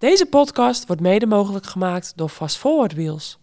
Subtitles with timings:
[0.00, 3.38] Deze podcast wordt mede mogelijk gemaakt door Fast Forward Wheels.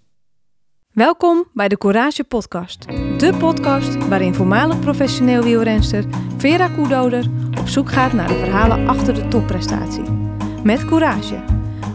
[0.92, 2.88] Welkom bij de Courage Podcast.
[3.18, 6.06] De podcast waarin voormalig professioneel wielrenster
[6.38, 10.04] Vera Koedoder op zoek gaat naar de verhalen achter de topprestatie.
[10.64, 11.44] Met courage.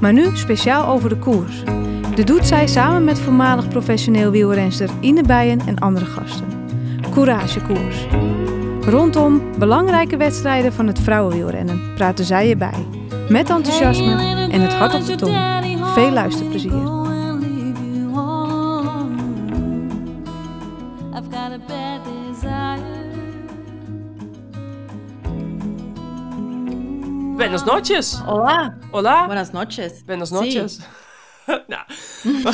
[0.01, 1.63] Maar nu speciaal over de koers.
[2.15, 6.49] Dit doet zij samen met voormalig professioneel wielrenster Ine Bijen en andere gasten.
[7.11, 8.07] Courage Koers.
[8.81, 12.87] Rondom belangrijke wedstrijden van het vrouwenwielrennen praten zij je bij.
[13.29, 15.37] Met enthousiasme en het hart op de tong.
[15.95, 17.01] Veel luisterplezier.
[27.37, 28.21] Buenos noches.
[28.25, 28.77] Hola.
[28.91, 29.27] Hola.
[29.27, 30.05] Buenas noches.
[30.05, 30.79] Buenos noches.
[31.73, 31.83] nou.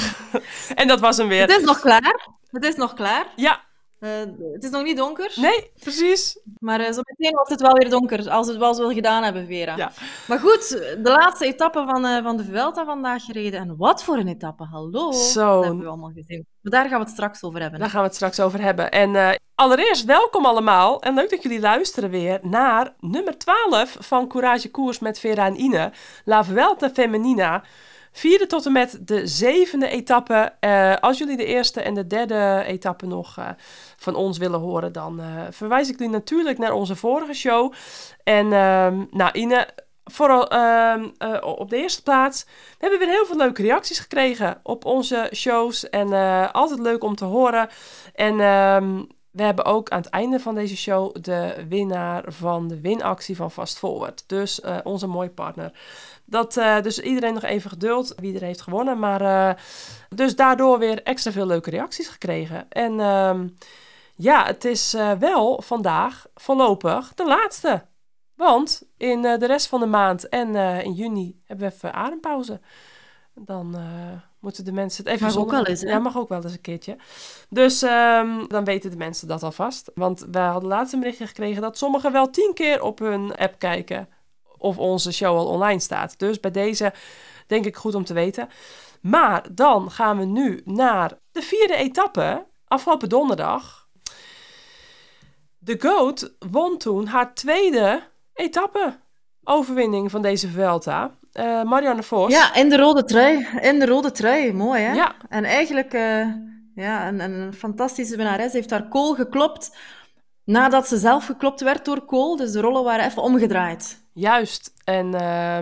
[0.80, 1.40] en dat was hem weer.
[1.40, 2.28] Het is nog klaar.
[2.50, 3.26] Het is nog klaar.
[3.36, 3.67] Ja.
[4.00, 4.10] Uh,
[4.52, 5.32] het is nog niet donker.
[5.36, 6.38] Nee, precies.
[6.58, 9.22] Maar uh, zo meteen wordt het wel weer donker, als we het wel zo gedaan
[9.22, 9.76] hebben, Vera.
[9.76, 9.92] Ja.
[10.28, 10.68] Maar goed,
[11.02, 13.60] de laatste etappe van, uh, van de Vuelta vandaag gereden.
[13.60, 15.12] En wat voor een etappe, hallo.
[15.12, 15.54] Zo.
[15.54, 16.46] Dat hebben we allemaal gezien.
[16.60, 17.80] Maar daar gaan we het straks over hebben.
[17.80, 18.90] Daar gaan we het straks over hebben.
[18.90, 21.02] En allereerst welkom allemaal.
[21.02, 25.60] En leuk dat jullie luisteren weer naar nummer 12 van Courage Koers met Vera en
[25.60, 25.92] Ine.
[26.24, 27.62] La Vuelta Femenina.
[28.18, 30.52] Vierde tot en met de zevende etappe.
[30.60, 33.48] Uh, als jullie de eerste en de derde etappe nog uh,
[33.96, 37.72] van ons willen horen, dan uh, verwijs ik jullie natuurlijk naar onze vorige show.
[38.24, 38.48] En
[39.10, 39.68] nou, Ine,
[40.04, 40.42] vooral
[41.40, 42.44] op de eerste plaats.
[42.44, 45.88] We hebben weer heel veel leuke reacties gekregen op onze shows.
[45.88, 46.12] En
[46.52, 47.68] altijd leuk om te horen.
[48.14, 48.36] En
[49.30, 53.50] we hebben ook aan het einde van deze show de winnaar van de winactie van
[53.50, 54.24] Fast Forward.
[54.26, 55.72] Dus onze mooie partner.
[56.30, 58.98] Dat, uh, dus iedereen nog even geduld wie er heeft gewonnen.
[58.98, 59.62] Maar uh,
[60.08, 62.66] dus daardoor weer extra veel leuke reacties gekregen.
[62.68, 63.40] En uh,
[64.14, 67.84] ja, het is uh, wel vandaag voorlopig de laatste.
[68.34, 72.60] Want in de rest van de maand en in juni hebben we even adempauze.
[73.34, 73.76] Dan
[74.40, 76.60] moeten de mensen het even Mag ook wel eens, Ja, mag ook wel eens een
[76.60, 76.96] keertje.
[77.48, 79.90] Dus um, dan weten de mensen dat alvast.
[79.94, 83.58] Want we hadden laatst een berichtje gekregen dat sommigen wel tien keer op hun app
[83.58, 84.08] kijken
[84.58, 86.18] of onze show al online staat.
[86.18, 86.92] Dus bij deze
[87.46, 88.48] denk ik goed om te weten.
[89.00, 93.88] Maar dan gaan we nu naar de vierde etappe, afgelopen donderdag.
[95.58, 98.02] De Goat won toen haar tweede
[98.34, 98.96] etappe
[99.44, 101.10] overwinning van deze Vuelta.
[101.32, 102.32] Uh, Marianne Vos.
[102.32, 103.46] Ja, in de rode trui.
[103.60, 104.52] In de rode trui.
[104.52, 104.92] Mooi, hè?
[104.92, 105.14] Ja.
[105.28, 106.26] En eigenlijk uh,
[106.74, 108.52] ja, een, een fantastische winnares.
[108.52, 109.76] heeft haar kool geklopt
[110.44, 112.36] nadat ze zelf geklopt werd door kool.
[112.36, 114.00] Dus de rollen waren even omgedraaid.
[114.18, 114.72] Juist.
[114.84, 115.58] En uh,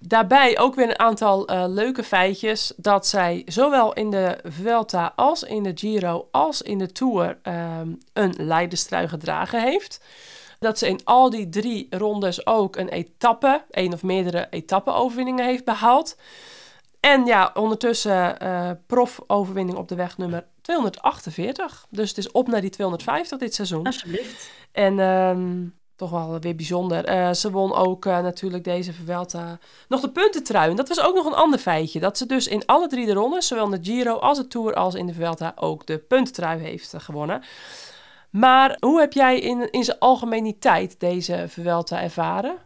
[0.00, 2.72] daarbij ook weer een aantal uh, leuke feitjes.
[2.76, 7.98] Dat zij zowel in de Vuelta als in de Giro als in de Tour um,
[8.12, 10.00] een leiderstrui gedragen heeft.
[10.58, 15.64] Dat ze in al die drie rondes ook een etappe, één of meerdere etappe-overwinningen heeft
[15.64, 16.16] behaald.
[17.00, 21.86] En ja, ondertussen uh, prof-overwinning op de weg nummer 248.
[21.90, 23.86] Dus het is op naar die 250 dit seizoen.
[23.86, 24.50] Alsjeblieft.
[24.72, 25.74] En um,
[26.08, 27.08] toch wel weer bijzonder.
[27.08, 29.58] Uh, ze won ook uh, natuurlijk deze Vuelta
[29.88, 30.70] nog de puntentrui.
[30.70, 32.00] En dat was ook nog een ander feitje.
[32.00, 34.94] Dat ze dus in alle drie de rondes, zowel de Giro als de Tour als
[34.94, 37.42] in de Vuelta, ook de puntentrui heeft uh, gewonnen.
[38.30, 42.56] Maar hoe heb jij in, in zijn algemeniteit deze Vuelta ervaren?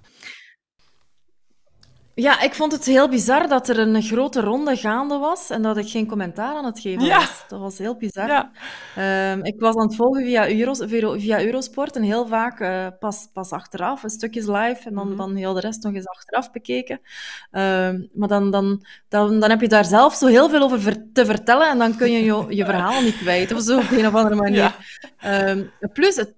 [2.18, 5.76] Ja, ik vond het heel bizar dat er een grote ronde gaande was en dat
[5.76, 7.16] ik geen commentaar aan het geven Ja.
[7.18, 7.44] was.
[7.48, 8.28] Dat was heel bizar.
[8.28, 8.50] Ja.
[8.96, 10.78] Ehm, ik was aan het volgen via, Euros,
[11.18, 15.16] via, Eurosport en heel vaak eh, pas, pas achteraf, een stukjes live en dan, Mhm.
[15.16, 17.00] dan heel de rest nog eens achteraf bekeken.
[17.50, 21.06] Ehm, maar dan, dan, dan, dan heb je daar zelf zo heel veel over ver-
[21.12, 24.06] te vertellen en dan kun je je, je verhaal niet kwijt of zo op een
[24.06, 24.56] of andere manier.
[24.56, 24.74] Ja.
[25.18, 26.34] Ehm, plus, het,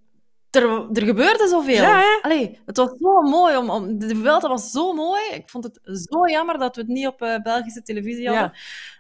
[0.50, 1.82] er, er gebeurde zoveel.
[1.82, 2.18] Ja, hè?
[2.22, 3.56] Allee, het was zo mooi.
[3.56, 5.22] Om, om, de Vuelta was zo mooi.
[5.32, 8.52] Ik vond het zo jammer dat we het niet op eh, Belgische televisie hadden.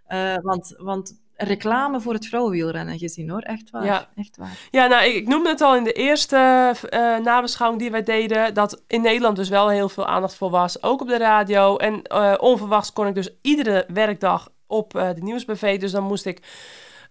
[0.06, 3.40] Eh, want, want reclame voor het vrouwenwielrennen gezien, hoor.
[3.40, 3.84] Echt waar.
[3.84, 4.08] Ja.
[4.14, 4.58] Echt waar.
[4.70, 6.36] Ja, nou, ik, ik noemde het al in de eerste
[6.88, 10.82] eh, nabeschouwing die wij deden, dat in Nederland dus wel heel veel aandacht voor was,
[10.82, 11.76] ook op de radio.
[11.76, 12.10] En
[12.40, 16.42] onverwachts kon ik dus iedere werkdag op de nieuwsbv, dus dan moest ik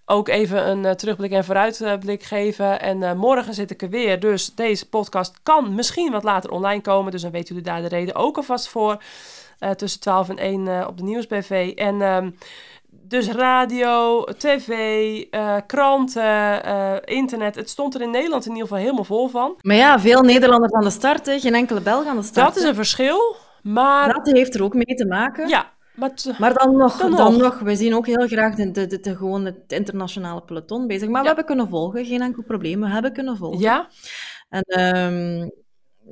[0.10, 2.82] ook even een eh, terugblik en vooruitblik geven.
[2.82, 6.82] En eh, morgen zit ik er weer, dus deze podcast kan misschien wat later online
[6.82, 9.02] komen, dus dan weten jullie daar de reden ook alvast voor.
[9.60, 11.72] Eh, tussen 12 en 1 eh, op de nieuwsbv.
[11.76, 12.30] En ehm,
[12.90, 15.24] dus radio, tv,
[15.66, 17.56] kranten, internet.
[17.56, 19.56] Het stond er in Nederland in ieder geval helemaal vol van.
[19.62, 21.40] Maar ja, veel Nederlanders aan de start, hè.
[21.40, 22.48] geen enkele Belg aan de start.
[22.48, 23.36] Dat is een verschil.
[23.62, 25.48] Maar Dat heeft er ook mee te maken.
[25.48, 27.42] ja, maar t- Maar dan nog, Dan dan nog.
[27.42, 27.60] nog.
[27.60, 31.10] we zien ook heel graag de, de, de, de- gewoon het internationale peloton bezig.
[31.10, 32.80] Maar we hebben kunnen volgen, geen enkel probleem.
[32.82, 33.60] We hebben kunnen volgen.
[33.60, 33.88] ja,
[34.50, 35.50] En ehm,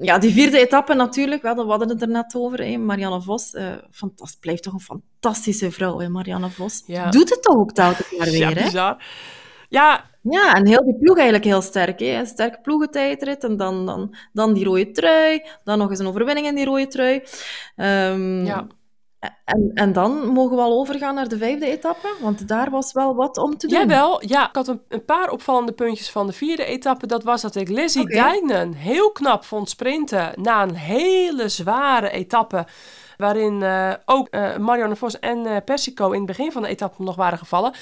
[0.06, 2.64] ja, die vierde etappe natuurlijk, we hadden, we hadden het er net over.
[2.64, 2.78] Hè.
[2.78, 6.84] Marianne Vos, uh, fantast, blijft toch een fantastische vrouw, hè, Marianne Vos.
[6.86, 7.10] Ja.
[7.10, 8.64] Doet het toch ook telkens maar weer, Ja, hè?
[8.64, 9.06] bizar.
[9.70, 12.00] Ja, Ja, en heel die ploeg eigenlijk heel sterk.
[12.00, 12.20] Hè?
[12.20, 15.42] Een sterk ploegentijdrit en dan, dan, dan die rode trui.
[15.64, 17.24] Dan nog eens een overwinning in die rode trui.
[17.76, 18.68] Ehm, ja.
[19.46, 23.16] En, en dan mogen we al overgaan naar de vijfde etappe, want daar was wel
[23.16, 23.80] wat om te doen.
[23.80, 24.48] Jawel, ja.
[24.48, 27.08] Ik had een, een paar opvallende puntjes van de vierde etappe.
[27.08, 28.08] Dat was dat ik Lizzie.
[28.08, 32.66] Dijknen heel knap vond sprinten na een hele zware etappe.
[33.18, 37.04] Waarin eh, ook eh, Marianne Vos en eh, Persico in het begin van de etappe
[37.04, 37.74] nog waren gevallen.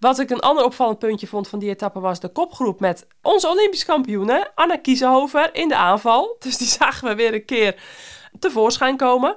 [0.00, 3.48] Wat ik een ander opvallend puntje vond van die etappe was de kopgroep met onze
[3.48, 6.36] Olympisch kampioene Anna Kiezenhover in de aanval.
[6.44, 7.82] Dus die zagen we weer een keer
[8.38, 9.34] tevoorschijn komen.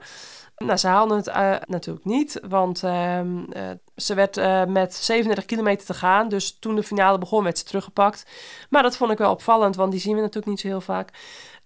[0.57, 3.63] Nou, ze haalden het eh, natuurlijk niet, want ehm, eh,
[3.95, 6.29] ze werd eh, met 37 kilometer te gaan.
[6.29, 8.25] Dus toen de finale begon, werd ze teruggepakt.
[8.69, 11.09] Maar dat vond ik wel opvallend, want die zien we natuurlijk niet zo heel vaak.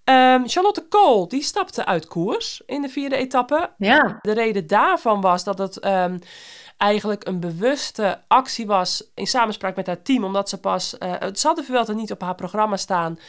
[0.03, 3.69] Ehm, Charlotte Kool, die stapte uit koers in de vierde etappe.
[3.77, 6.17] Ja, De reden daarvan was dat het ehm,
[6.77, 10.23] eigenlijk een bewuste actie was in samenspraak met haar team.
[10.23, 13.19] Omdat ze pas, eh ze hadden Vuelta niet op haar programma staan,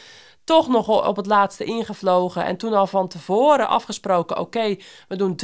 [0.44, 2.44] toch nog op het laatste ingevlogen.
[2.44, 4.77] En toen al van tevoren afgesproken, oké,
[5.09, 5.41] we doen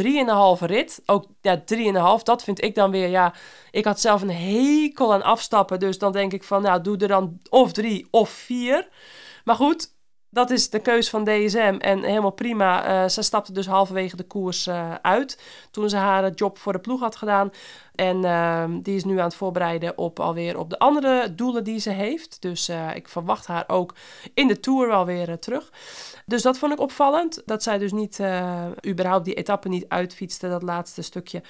[0.61, 1.03] 3,5 rit.
[1.07, 1.63] Ook ja,
[2.19, 3.35] 3,5, dat vind ik dan weer, ja,
[3.71, 5.81] ik had zelf een hekel aan afstappen.
[5.81, 8.89] Dus dan denk ik van, nou, doe er dan of drie of vier.
[9.45, 9.97] Maar goed,
[10.39, 12.85] dat is de keus van DSM en helemaal prima.
[12.85, 15.41] Eh, ze stapte dus halverwege de koers eh, uit
[15.71, 17.51] toen ze haar eh, job voor de ploeg had gedaan.
[17.95, 21.79] En ehm, die is nu aan het voorbereiden op alweer op de andere doelen die
[21.79, 22.43] ze heeft.
[22.43, 23.95] Dus ik verwacht haar ook
[24.35, 25.73] in de Tour wel weer terug.
[26.27, 27.43] Dus dat vond ik opvallend.
[27.45, 28.21] Dat zij dus niet,
[28.87, 31.43] überhaupt die etappe niet uitfietste, dat laatste stukje.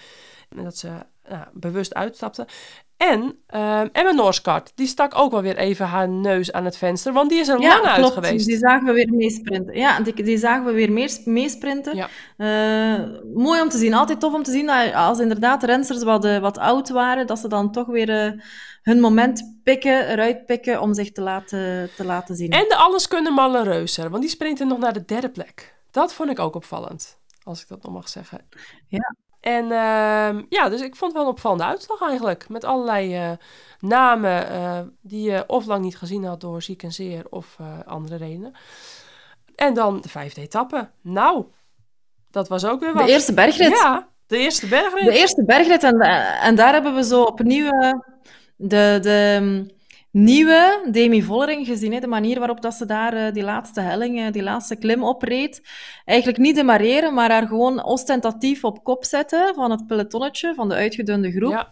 [0.56, 0.88] En dat ze
[1.28, 2.46] nou, bewust uitstapte.
[2.98, 7.12] En ehm Emma Nooskart, die stak ook wel weer even haar neus aan het venster.
[7.12, 8.46] Want die is er ja lang uit geweest.
[8.46, 9.74] Die zagen we weer meesprinten.
[9.76, 11.96] Ja, die, die zagen we weer mees- meesprinten.
[11.96, 12.08] Ja.
[12.36, 13.04] Eh,
[13.34, 13.94] mooi om te zien.
[13.94, 17.38] Altijd tof om te zien dat als inderdaad rensters wat, eh, wat oud waren, dat
[17.38, 18.32] ze dan toch weer eh,
[18.82, 22.50] hun moment pikken, eruit pikken om zich te laten, te laten zien.
[22.50, 25.74] En de alles kunnen malle reuzer, want die sprinten nog naar de derde plek.
[25.90, 28.40] Dat vond ik ook opvallend, als ik dat nog mag zeggen.
[28.88, 29.14] Ja.
[29.40, 32.48] En ehm, ja, dus ik vond het wel een opvallende uitslag eigenlijk.
[32.48, 33.30] Met allerlei eh,
[33.80, 37.66] namen eh, die je of lang niet gezien had door ziek en zeer of eh,
[37.86, 38.52] andere redenen.
[39.54, 40.88] En dan de vijfde etappe.
[41.00, 41.44] Nou,
[42.30, 43.06] dat was ook weer wat.
[43.06, 43.68] De eerste bergrit.
[43.68, 45.04] Ja, de eerste bergrit.
[45.04, 45.82] De eerste bergrit.
[45.82, 46.00] En,
[46.40, 47.70] en daar hebben we zo opnieuw
[48.56, 49.76] de, de
[50.10, 51.92] nieuwe Demi Vollering gezien.
[51.92, 52.00] Hè?
[52.00, 55.62] De manier waarop dat ze daar eh, die laatste helling, eh, die laatste klim opreed.
[56.04, 60.74] Eigenlijk niet demareren, maar haar gewoon ostentatief op kop zetten van het pelotonnetje, van de
[60.74, 61.52] uitgedunde groep.
[61.52, 61.68] Ja,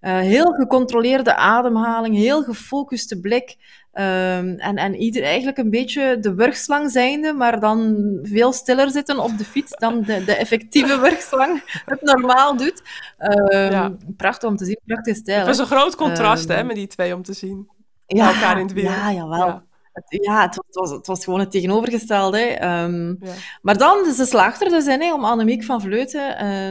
[0.00, 3.56] Eh, heel gecontroleerde ademhaling, heel gefocuste blik.
[3.92, 9.18] Ehm, en en ieder, eigenlijk een beetje de wurgslang zijnde, maar dan veel stiller zitten
[9.18, 12.82] op de fiets dan de, de effectieve wurgslang het normaal doet.
[13.18, 13.96] Ehm, Ja.
[14.16, 15.38] Prachtig om te zien, prachtig stijl.
[15.38, 17.68] het was een groot contrast Ehm, hè, met die twee om te zien.
[18.16, 18.80] Ja, elkaar in het.
[18.80, 19.46] Ja, jawel.
[19.46, 19.66] Ja.
[19.92, 22.38] Het- Ja, het was, het was, gewoon het tegenovergestelde.
[22.40, 23.32] Ehm, Ja.
[23.62, 26.70] maar dan, ze slaagt er dus in hè, om Annemiek van Vleuten eh,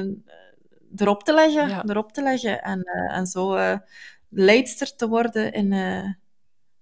[0.95, 1.69] erop te leggen.
[1.69, 1.83] Ja.
[1.87, 3.77] Erop te leggen en, eh, en zo eh,
[4.29, 5.71] leidster te worden in,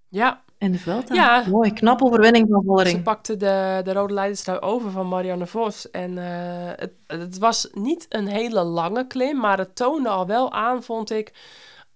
[0.08, 1.14] ja, in de Vuelta.
[1.14, 1.44] Ja.
[1.48, 3.02] Mooi, knap overwinning van Ze Vollering.
[3.02, 5.90] pakte de, de rode leiderstrui over van Marianne Vos.
[5.90, 10.82] En het, het was niet een hele lange klim, maar het toonde al wel aan,
[10.82, 11.32] vond ik.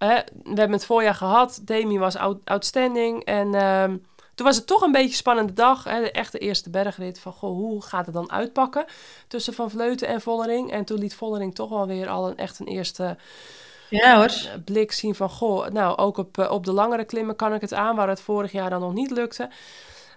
[0.08, 1.60] We hebben het voorjaar gehad.
[1.62, 3.24] Demi was out, outstanding.
[3.24, 3.96] En ehm,
[4.34, 5.84] toen was het toch een beetje een spannende dag.
[5.84, 7.20] Hè, de echte eerste bergrit.
[7.20, 8.84] Van, goh, hoe gaat het dan uitpakken
[9.28, 10.70] tussen Van Vleuten en Vollering?
[10.72, 13.16] En toen liet Vollering toch wel weer al een, echt een eerste
[13.88, 14.24] Ja hoor.
[14.24, 17.60] eh, blik zien van, goh, nou, ook op, eh, op de langere klimmen kan ik
[17.60, 19.48] het aan, waar het vorig jaar dan nog niet lukte.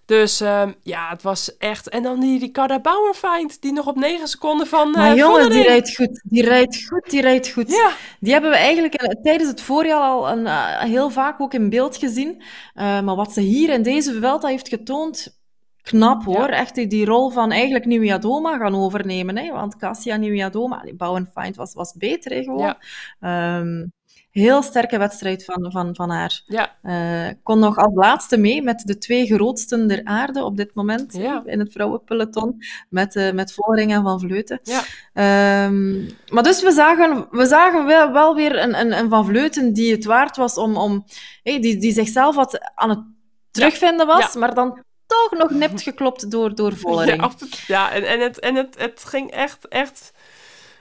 [0.06, 1.90] Dus ehm, ja, het was echt...
[1.90, 5.46] En dan die Ricarda Bauerfeind, die nog op 9 seconden van eh Maar jongens, die
[5.48, 6.22] Vollering- rijdt goed.
[6.24, 7.72] Die rijdt goed, die rijdt goed.
[7.72, 11.54] Ja, Die hebben we eigenlijk eh, tijdens het voorjaar al een, eh, heel vaak ook
[11.54, 12.42] in beeld gezien.
[12.74, 15.38] Eh, maar wat ze hier in deze Vuelta heeft getoond,
[15.82, 16.48] knap hoor.
[16.48, 19.38] Echt die, die rol van eigenlijk Nieuwiadoma gaan overnemen.
[19.38, 19.52] Hè?
[19.52, 22.60] Want Cassia Nieuwiadoma, Bauernfeind was, was beter hè, gewoon.
[22.60, 22.78] Ja.
[23.20, 23.86] Ehm,
[24.34, 26.42] heel sterke wedstrijd van, van, van haar.
[26.46, 30.74] ja, Eh, kon nog als laatste mee met de twee grootsten der aarde op dit
[30.76, 31.42] moment Ja.
[31.46, 32.58] in het vrouwenpeloton,
[32.90, 34.60] met, eh met Vollering en Van Vleuten.
[34.64, 34.82] ja,
[35.14, 39.74] Ehm, maar dus we zagen, we zagen wel, wel weer een, een, een Van Vleuten
[39.74, 41.06] die het waard was om, om
[41.44, 43.04] hey, die, die zichzelf wat aan het
[43.52, 47.22] terugvinden was, maar dan toch nog nipt geklopt door, door Vollering.
[47.68, 50.12] ja en, en, het, en het, het ging echt, echt...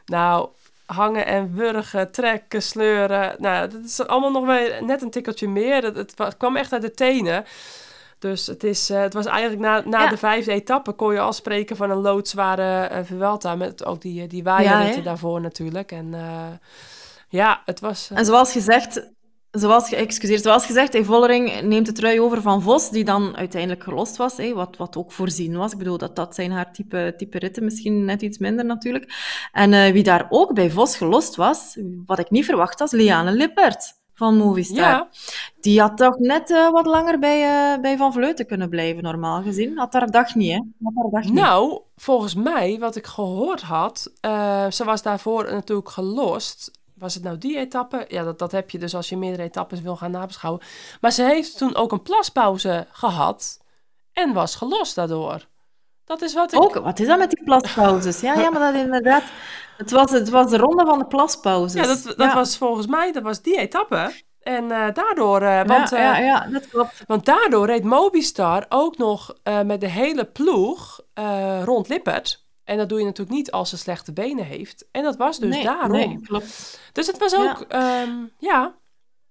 [0.04, 0.48] Nou,
[0.92, 3.34] hangen en wurgen, trekken, sleuren.
[3.38, 5.82] Nou, dat is allemaal nog wel net een tikkeltje meer.
[5.84, 7.44] Het, het wa- kwam echt uit de tenen.
[8.18, 10.08] Dus het, is, eh, het was eigenlijk na, na Ja.
[10.08, 13.54] de vijfde etappe kon je al spreken van een loodzware eh Vuelta.
[13.54, 15.92] Met ook die, die waaierritten daarvoor natuurlijk.
[15.92, 16.46] En eh,
[17.28, 18.08] ja, het was...
[18.10, 19.10] eh, En zoals gezegd,
[19.52, 23.82] zoals, excuseer, zoals gezegd, hey, Vollering neemt de trui over van Vos, die dan uiteindelijk
[23.82, 25.72] gelost was, hè, wat, wat ook voorzien was.
[25.72, 29.14] Ik bedoel, dat, dat zijn haar type, type ritten, misschien net iets minder natuurlijk.
[29.52, 33.32] En eh, wie daar ook bij Vos gelost was, wat ik niet verwacht was, Liane
[33.32, 34.78] Lippert van Movistar.
[34.78, 35.08] ja,
[35.60, 39.42] Die had toch net eh, wat langer bij, eh, bij Van Vleuten kunnen blijven, normaal
[39.42, 39.78] gezien.
[39.78, 40.60] Had haar dag niet, hè?
[40.82, 41.32] Had haar dag niet.
[41.32, 44.12] nou, volgens mij, wat ik gehoord had...
[44.70, 46.80] ze was daarvoor natuurlijk gelost...
[47.02, 48.04] Was het nou die etappe?
[48.08, 50.62] Ja, dat, dat heb je dus als je meerdere etappes wil gaan nabeschouwen.
[51.00, 53.60] Maar ze heeft toen ook een plaspauze gehad
[54.12, 55.46] en was gelost daardoor.
[56.04, 56.60] Dat is wat ik...
[56.60, 58.20] Ook, wat is dat met die plaspauzes?
[58.20, 59.22] Ja, ja, maar dat inderdaad...
[59.76, 61.80] Het was, het was de ronde van de plaspauzes.
[61.80, 62.34] Ja, dat, dat Ja.
[62.34, 64.12] was volgens mij, dat was die etappe.
[64.42, 67.04] En eh, daardoor, eh, want, ja, eh, ja, ja, dat klopt.
[67.06, 71.00] want daardoor reed Mobistar ook nog met de hele ploeg
[71.64, 72.41] rond Lippert.
[72.64, 74.84] En dat doe je natuurlijk niet als ze slechte benen heeft.
[74.90, 75.90] En dat was dus nee, daarom.
[75.90, 76.80] Nee, klopt.
[76.92, 78.06] Dus het was ook, ja,
[78.38, 78.74] ja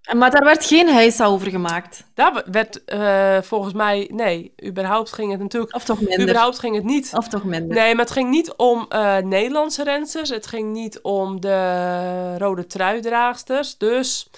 [0.01, 2.03] En- Maar daar werd geen heisa over gemaakt.
[2.13, 6.21] daar werd eh, volgens mij, nee, überhaupt ging het natuurlijk, Of toch minder.
[6.21, 7.77] überhaupt ging het niet Of toch minder.
[7.77, 10.29] Nee, maar het ging niet om eh, Nederlandse rensters.
[10.29, 13.77] Het ging niet om de rode truidraagsters.
[13.77, 14.29] Dus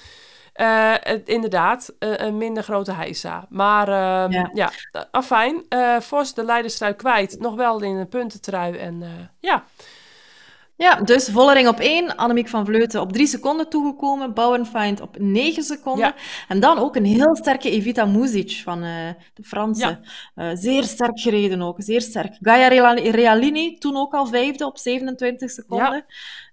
[0.54, 3.46] eh, het, inderdaad, eh, een minder grote heisa.
[3.50, 4.72] Maar ehm, Ja.
[5.12, 5.64] afijn.
[5.70, 7.40] eh Vos de leiderstrui kwijt.
[7.40, 8.78] Nog wel in een puntentrui.
[8.78, 9.04] En
[9.40, 9.64] ja,
[10.76, 15.64] Ja, dus Vollering op 1, Annemiek van Vleuten op 3 seconden toegekomen, Bauernfeind op 9
[15.64, 16.06] seconden.
[16.06, 16.16] Ja.
[16.48, 20.00] En dan ook een heel sterke Evita Muzic van de Fransen.
[20.54, 22.38] Zeer sterk gereden ook, zeer sterk.
[22.42, 26.06] Gaia Real- Realini, toen ook al vijfde op 27 seconden.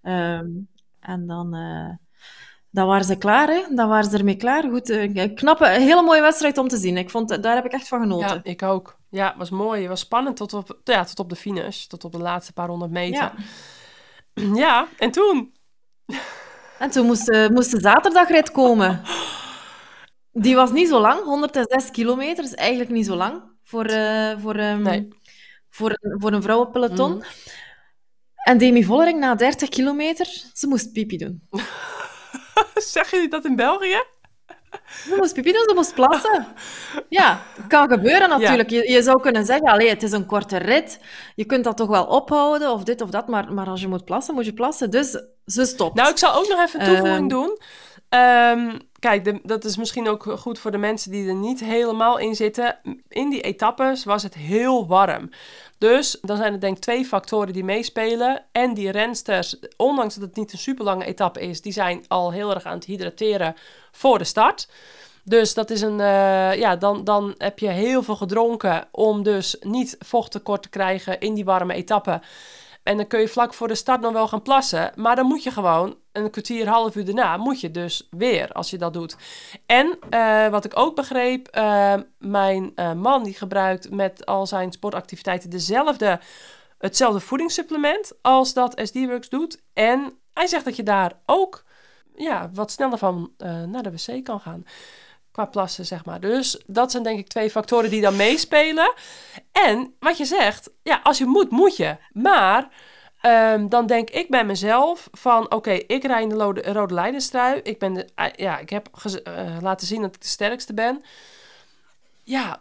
[0.02, 0.46] Ehm,
[1.00, 1.56] en dan,
[2.70, 3.62] dan waren ze klaar, hè?
[3.74, 4.62] Dan waren ze ermee klaar.
[4.70, 6.96] Goed, eh, knappe, een hele mooie wedstrijd om te zien.
[6.96, 8.28] Ik vond, daar heb ik echt van genoten.
[8.28, 8.98] ja, ik ook.
[9.10, 9.80] Ja, het was mooi.
[9.80, 11.84] Het was spannend tot op, ja, tot op de finish.
[11.84, 13.22] Tot op de laatste paar honderd meter.
[13.22, 13.32] Ja.
[14.54, 15.52] Ja, en toen?
[16.78, 19.00] En toen moest, de- moest de zaterdagrit komen.
[20.32, 24.54] Die was niet zo lang, 106 kilometer, is eigenlijk niet zo lang voor, eh, voor,
[24.54, 25.08] ehm, Nee.
[25.70, 27.16] voor, een- voor een vrouwenpeloton.
[27.16, 27.26] Mhm.
[28.34, 31.42] En Demi Vollering na 30 kilometer, ze moest pipi doen.
[32.94, 34.02] Zeggen jullie dat in België?
[34.86, 36.46] Ze moest pipi doen, ze moest plassen.
[37.08, 38.70] Ja, het kan gebeuren natuurlijk.
[38.70, 41.00] Je, je zou kunnen zeggen, allee, het is een korte rit,
[41.34, 44.04] je kunt dat toch wel ophouden, of dit of dat, maar, maar als je moet
[44.04, 44.90] plassen, moet je plassen.
[44.90, 45.10] Dus
[45.46, 45.94] ze stopt.
[45.94, 47.28] Nou, ik zal ook nog even een toevoeging Ehm.
[47.28, 47.58] doen.
[48.08, 52.18] Ehm, kijk, de- dat is misschien ook goed voor de mensen die er niet helemaal
[52.18, 52.78] in zitten.
[53.08, 55.30] In die etappes was het heel warm.
[55.80, 58.44] Dus dan zijn er denk ik twee factoren die meespelen.
[58.52, 62.32] En die rensters, ondanks dat het niet een super lange etappe is, die zijn al
[62.32, 63.54] heel erg aan het hydrateren
[63.92, 64.68] voor de start.
[65.24, 69.56] Dus dat is een, eh, ja, dan, dan heb je heel veel gedronken om dus
[69.60, 72.20] niet vochttekort te krijgen in die warme etappe.
[72.82, 74.92] En dan kun je vlak voor de start nog wel gaan plassen.
[74.96, 78.70] Maar dan moet je gewoon een kwartier, half uur daarna, moet je dus weer als
[78.70, 79.16] je dat doet.
[79.66, 84.72] En eh, wat ik ook begreep, eh, mijn eh, man die gebruikt met al zijn
[84.72, 86.20] sportactiviteiten dezelfde,
[86.78, 89.62] hetzelfde voedingssupplement als dat SD-Works doet.
[89.72, 91.64] En hij zegt dat je daar ook
[92.16, 93.32] ja, wat sneller van
[93.66, 94.64] naar de wc kan gaan.
[95.32, 96.20] Qua plassen, zeg maar.
[96.20, 98.92] Dus dat zijn denk ik twee factoren die dan meespelen.
[99.52, 101.96] En wat je zegt, ja, als je moet, moet je.
[102.12, 102.68] Maar
[103.20, 107.60] ehm, dan denk ik bij mezelf van, oké, ik rij in de rode, rode.
[107.62, 108.88] Ik, ben de, eh, ja, ik heb
[109.24, 111.02] eh, laten zien dat ik de sterkste ben.
[112.24, 112.60] Ja,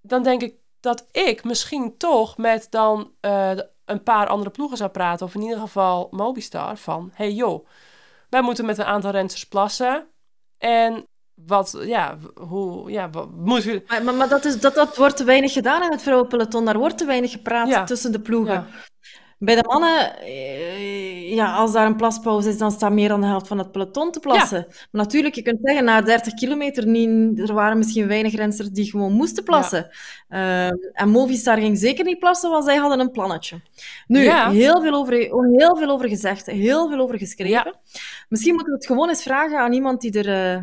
[0.00, 3.50] dan denk ik dat ik misschien toch met dan eh,
[3.84, 5.26] een paar andere ploegen zou praten.
[5.26, 6.76] Of in ieder geval Mobistar.
[6.76, 7.66] Van, hey joh,
[8.28, 10.08] wij moeten met een aantal rensters plassen.
[10.58, 11.06] En
[11.46, 13.82] wat, ja, hoe, ja, wat, moeten we...
[13.86, 16.64] Maar, maar, maar dat, is, dat, dat wordt te weinig gedaan in het vrouwenpeloton.
[16.64, 17.84] Daar wordt te weinig gepraat Ja.
[17.84, 18.54] tussen de ploegen.
[18.54, 18.66] Ja.
[19.42, 23.26] Bij de mannen, eh, ja, als daar een plaspauze is, dan staat meer dan de
[23.26, 24.64] helft van het peloton te plassen.
[24.68, 28.90] Maar natuurlijk, je kunt zeggen, na 30 kilometer, niet, er waren misschien weinig rensters die
[28.90, 29.88] gewoon moesten plassen.
[30.28, 33.60] Eh, en Movistar ging zeker niet plassen, want zij hadden een plannetje.
[34.06, 35.12] Nu, heel, veel over,
[35.56, 37.74] heel veel over gezegd, heel veel over geschreven.
[38.28, 40.62] Misschien moeten we het gewoon eens vragen aan iemand die, er, eh,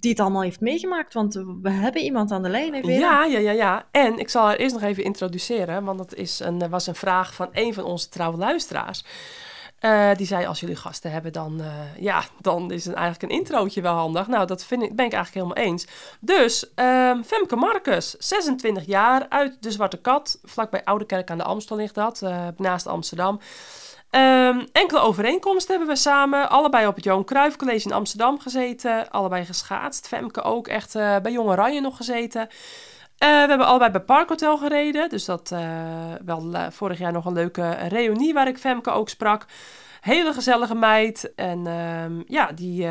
[0.00, 2.86] die het allemaal heeft meegemaakt, want we hebben iemand aan de lijn?
[2.86, 3.86] Ja, ja, ja, ja.
[3.90, 7.34] En ik zal haar eerst nog even introduceren, want dat is een, was een vraag
[7.34, 9.04] van een van onze trouwe luisteraars.
[9.78, 13.38] Eh, die zei, als jullie gasten hebben, dan, eh, ja, dan is het eigenlijk een
[13.38, 14.26] introotje wel handig.
[14.26, 15.86] Nou, dat vind ik, ben ik eigenlijk helemaal eens.
[16.20, 20.38] Dus, ehm, Femke Marcus, 26 jaar, uit de Zwarte Kat.
[20.44, 23.40] Vlakbij Oudekerk aan de Amstel ligt dat, eh, naast Amsterdam.
[24.10, 26.50] Ehm, enkele overeenkomsten hebben we samen.
[26.50, 29.10] Allebei op het Johan Cruijff College in Amsterdam gezeten.
[29.10, 30.08] Allebei geschaatst.
[30.08, 32.48] Femke ook echt eh, bij Jong Oranje nog gezeten.
[33.18, 35.08] we hebben allebei bij Parkhotel gereden.
[35.08, 35.60] Dus dat uh,
[36.24, 39.46] wel vorig jaar nog een leuke reunie waar ik Femke ook sprak.
[40.00, 41.32] Hele gezellige meid.
[41.34, 42.88] En ehm, ja, die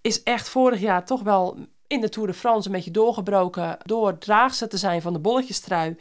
[0.00, 4.18] is echt vorig jaar toch wel in de Tour de France een beetje doorgebroken door
[4.18, 5.96] draagster te zijn van de bolletjestrui.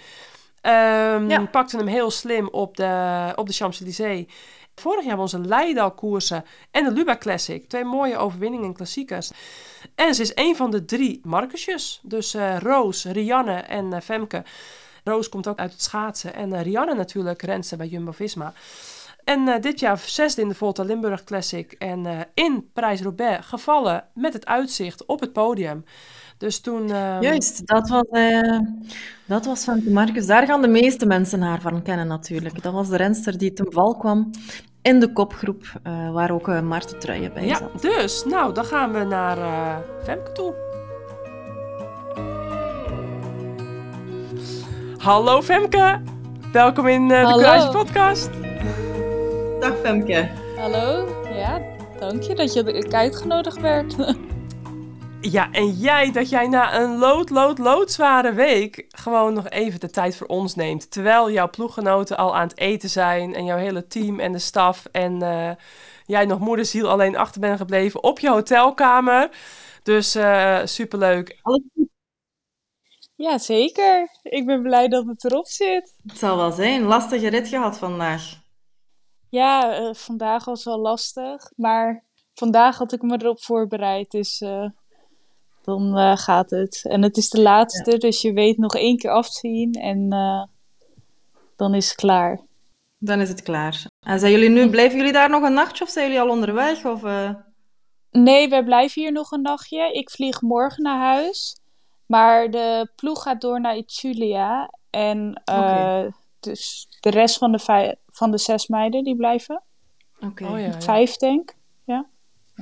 [0.66, 1.46] Um, ja.
[1.52, 4.26] Pakte hem heel slim op de, op de Champs-Élysées.
[4.76, 7.70] Vorig jaar won ze Leidal-koersen en de Luba Classic.
[7.70, 9.32] Twee mooie overwinningen in klassiekers.
[9.96, 12.00] En ze is een van de drie Marcusjes.
[12.04, 14.44] Dus uh, Roos, Rianne en uh, Femke.
[15.04, 16.34] Roos komt ook uit het schaatsen.
[16.34, 18.54] En uh, Rianne natuurlijk, renste bij Jumbo-Visma.
[19.24, 21.72] En dit jaar zesde in de Volta Limburg Classic.
[21.72, 25.86] En in Parijs-Roubaix gevallen met het uitzicht op het podium.
[26.46, 26.90] Dus toen...
[26.90, 27.18] Uh...
[27.22, 28.60] Juist, dat was, uh,
[29.26, 30.26] dat was van Marcus.
[30.26, 32.62] Daar gaan de meeste mensen haar van kennen natuurlijk.
[32.64, 34.30] Dat was de renster die ten val kwam
[34.82, 37.82] in de kopgroep, uh, waar ook uh, Maarten Truijen bij ja, zat.
[37.82, 39.38] dus, nou, dan gaan we naar
[40.04, 40.54] Femke toe.
[44.98, 46.02] Hallo Femke,
[46.52, 48.30] welkom in de Courage Podcast.
[49.60, 50.30] Dag Femke.
[50.58, 51.62] Hallo, ja,
[52.00, 53.96] dank je dat je uitgenodigd werd.
[55.22, 59.90] Ja, en jij, dat jij na een lood, lood, loodzware week gewoon nog even de
[59.90, 60.92] tijd voor ons neemt.
[60.92, 64.86] Terwijl jouw ploeggenoten al aan het eten zijn en jouw hele team en de staf.
[64.92, 65.52] En uh,
[66.06, 69.30] jij nog moederziel alleen achter bent gebleven op je hotelkamer.
[69.84, 71.42] Dus uh, superleuk.
[73.16, 74.10] Ja, zeker.
[74.24, 75.96] Ik ben blij dat het erop zit.
[76.06, 76.84] Het zal wel zijn.
[76.84, 78.42] Lastige rit gehad vandaag.
[79.30, 81.52] Ja, uh, vandaag was wel lastig.
[81.56, 82.04] Maar
[82.34, 84.12] vandaag had ik me erop voorbereid.
[84.12, 84.44] Dus
[85.66, 86.86] dan uh, gaat het.
[86.88, 90.44] En het is de laatste, dus je weet nog één keer afzien en uh,
[91.56, 92.40] dan is het klaar.
[92.98, 93.86] Dan is het klaar.
[94.06, 96.86] En zijn jullie nu, blijven jullie daar nog een nachtje of zijn jullie al onderweg?
[96.86, 97.30] Of, uh...
[98.12, 99.94] Nee, wij blijven hier nog een nachtje.
[99.94, 101.58] Ik vlieg morgen naar huis.
[102.06, 104.74] Maar de ploeg gaat door naar Itzulia.
[104.90, 106.12] En okay.
[106.40, 109.64] dus de rest van de, van de zes meiden die blijven.
[110.16, 110.26] Oké.
[110.26, 110.48] Okay.
[110.48, 110.82] Oh, ja, ja.
[110.82, 111.65] Vijf, denk Ja.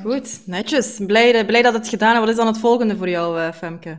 [0.01, 1.00] Goed, netjes.
[1.05, 2.19] Blij, blij dat het gedaan is.
[2.19, 3.97] Wat is dan het volgende voor jou, uh, Femke?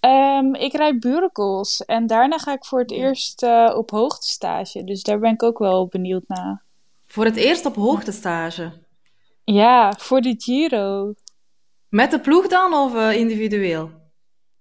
[0.00, 4.84] Um, ik rijd burkels en daarna ga ik voor het eerst uh, op hoogtestage.
[4.84, 6.62] Dus daar ben ik ook wel benieuwd naar.
[7.06, 8.72] Voor het eerst op hoogtestage?
[9.44, 11.14] Ja, voor de Giro.
[11.88, 13.90] Met de ploeg dan of uh, individueel?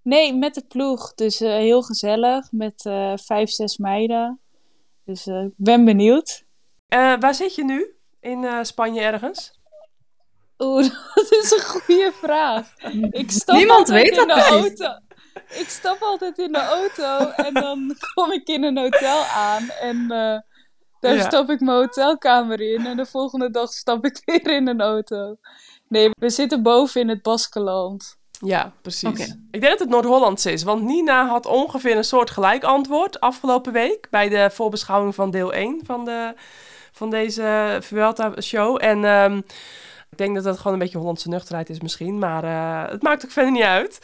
[0.02, 1.14] Nee, met de ploeg.
[1.14, 2.82] Dus heel gezellig met
[3.16, 4.40] vijf, zes meiden.
[5.06, 6.46] Dus ik ben benieuwd.
[6.88, 7.94] waar zit je nu?
[8.20, 9.59] In Spanje ergens?
[10.60, 12.74] Oeh, dat is een goede vraag.
[13.10, 14.98] Ik stap Niemand weet in dat de auto.
[15.50, 19.96] Ik stap altijd in de auto en dan kom ik in een hotel aan en
[20.02, 20.38] uh,
[21.00, 21.22] daar ja.
[21.22, 25.38] stap ik mijn hotelkamer in en de volgende dag stap ik weer in een auto.
[25.88, 28.18] Nee, we zitten boven in het Baskeland.
[28.46, 29.10] Ja, precies.
[29.10, 29.40] Okay.
[29.52, 33.74] Ik denk dat het Noord-Hollands is, want Nina had ongeveer een soort gelijk antwoord afgelopen
[33.74, 36.34] week bij de voorbeschouwing van deel 1 van, de,
[36.92, 38.78] van deze Vuelta-show.
[38.82, 39.04] En...
[39.04, 39.44] Um,
[40.10, 42.20] ik denk dat dat gewoon een beetje Hollandse nuchterheid is misschien.
[42.20, 44.00] Maar uh, het maakt ook verder niet uit.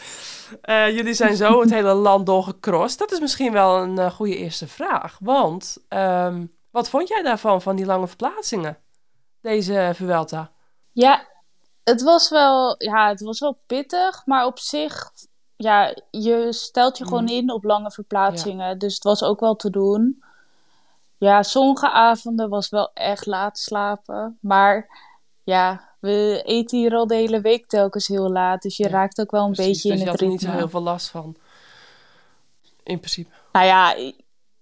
[0.65, 2.99] Uh, jullie zijn zo het hele land doorgecrossed.
[2.99, 5.17] Dat is misschien wel een uh, goede eerste vraag.
[5.19, 8.77] Want um, wat vond jij daarvan, van die lange verplaatsingen?
[9.41, 10.51] Deze Vuelta?
[10.91, 11.27] Ja,
[11.83, 14.25] het was wel, ja, het was wel pittig.
[14.25, 15.11] Maar op zich,
[15.55, 17.09] ja, je stelt je mm.
[17.09, 18.67] gewoon in op lange verplaatsingen.
[18.67, 18.75] Ja.
[18.75, 20.23] Dus het was ook wel te doen.
[21.17, 24.37] Ja, sommige avonden was wel echt laat slapen.
[24.41, 24.89] Maar
[25.43, 28.61] ja, we eten hier al de hele week telkens heel laat.
[28.61, 30.27] Dus je ja, raakt ook wel een precies, beetje dus in het ritme.
[30.29, 31.35] je had er niet zo heel veel last van.
[32.83, 33.29] In principe.
[33.51, 33.95] Nou ja,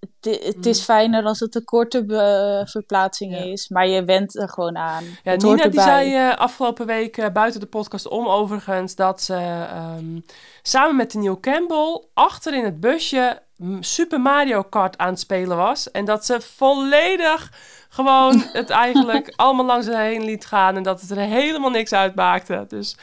[0.00, 0.84] het, het is mm.
[0.84, 3.42] fijner als het een korte verplaatsing ja.
[3.42, 3.68] is.
[3.68, 5.04] Maar je went er gewoon aan.
[5.22, 8.94] Ja, het Nina die zei uh, afgelopen week uh, buiten de podcast om overigens...
[8.94, 10.24] dat ze um,
[10.62, 13.42] samen met de Neil Campbell achter in het busje...
[13.80, 15.90] Super Mario Kart aan het spelen was.
[15.90, 17.52] En dat ze volledig
[17.94, 20.76] gewoon het eigenlijk allemaal langs haar heen liet gaan.
[20.76, 22.64] En dat het er helemaal niks uitmaakte.
[22.68, 22.96] Dus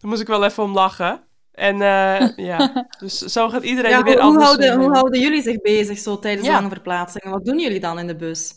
[0.00, 1.22] daar moest ik wel even om lachen.
[1.52, 5.20] En uh, ja, dus zo gaat iedereen ja, er weer hoe, anders houden, hoe houden
[5.20, 6.52] jullie zich bezig zo tijdens ja.
[6.54, 7.30] lange verplaatsingen?
[7.30, 8.52] Wat doen jullie dan in de bus?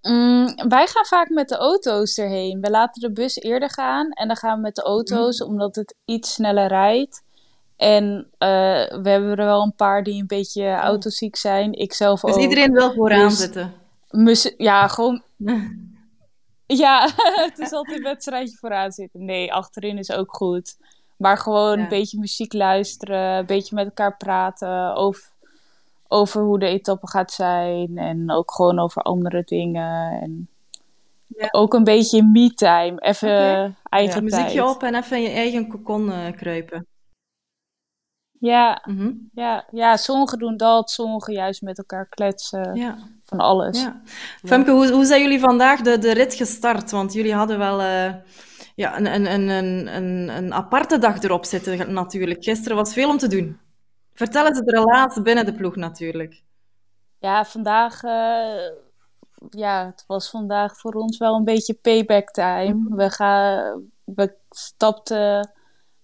[0.00, 2.60] Mm, wij gaan vaak met de auto's erheen.
[2.60, 5.46] We laten de bus eerder gaan en dan gaan we met de auto's, mm.
[5.46, 7.22] omdat het iets sneller rijdt.
[7.76, 8.48] En uh,
[9.02, 10.78] we hebben er wel een paar die een beetje oh.
[10.78, 11.72] autoziek zijn.
[11.72, 12.36] Ik zelf dus ook.
[12.36, 13.83] Dus iedereen wil vooraan dus, zitten?
[14.56, 15.22] Ja, gewoon.
[16.66, 17.08] ja,
[17.48, 19.24] het is altijd een wedstrijdje vooraan zitten.
[19.24, 20.76] Nee, achterin is ook goed.
[21.16, 21.82] Maar gewoon ja.
[21.82, 25.32] een beetje muziek luisteren, een beetje met elkaar praten over,
[26.08, 27.98] over hoe de etappe gaat zijn.
[27.98, 30.20] En ook gewoon over andere dingen.
[30.20, 30.48] En
[31.26, 31.48] ja.
[31.50, 33.00] ook een beetje me-time.
[33.00, 33.74] Even okay.
[33.82, 34.44] eigen ja, tijd.
[34.44, 36.86] Muziekje op en even in je eigen cocon uh, kruipen.
[38.44, 39.12] Ja, mhm.
[39.34, 42.74] ja, ja, sommigen doen dat, sommigen juist met elkaar kletsen.
[42.74, 42.96] Ja.
[43.24, 43.82] Van alles.
[43.82, 44.00] Ja.
[44.44, 46.90] Femke, hoe, hoe zijn jullie vandaag de, de rit gestart?
[46.90, 48.14] Want jullie hadden wel uh,
[48.74, 52.44] ja, een, een, een, een, een aparte dag erop zitten natuurlijk.
[52.44, 53.58] Gisteren was veel om te doen.
[54.14, 56.42] Vertel eens de relatie binnen de ploeg natuurlijk.
[57.18, 58.02] Ja, vandaag...
[58.02, 58.70] Uh,
[59.50, 62.74] ja, het was vandaag voor ons wel een beetje payback time.
[62.74, 62.96] Mhm.
[62.96, 65.52] We, gaan, we stapten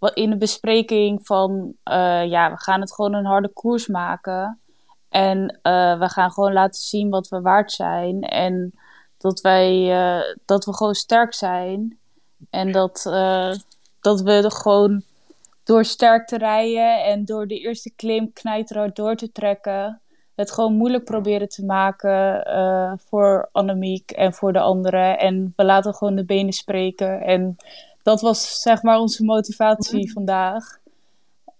[0.00, 4.60] in de bespreking van uh, ja, we gaan het gewoon een harde koers maken.
[5.08, 8.22] En uh, we gaan gewoon laten zien wat we waard zijn.
[8.22, 8.72] En
[9.18, 11.98] dat wij uh, dat we gewoon sterk zijn.
[12.50, 13.02] En dat,
[14.00, 15.02] dat we er gewoon
[15.64, 20.00] door sterk te rijden en door de eerste klim knijterhard door te trekken.
[20.34, 22.44] Het gewoon moeilijk proberen te maken
[23.08, 25.18] voor Annemiek en voor de anderen.
[25.18, 27.20] En we laten gewoon de benen spreken.
[27.20, 27.56] En
[28.02, 30.12] dat was zeg maar onze motivatie mhm.
[30.12, 30.78] vandaag.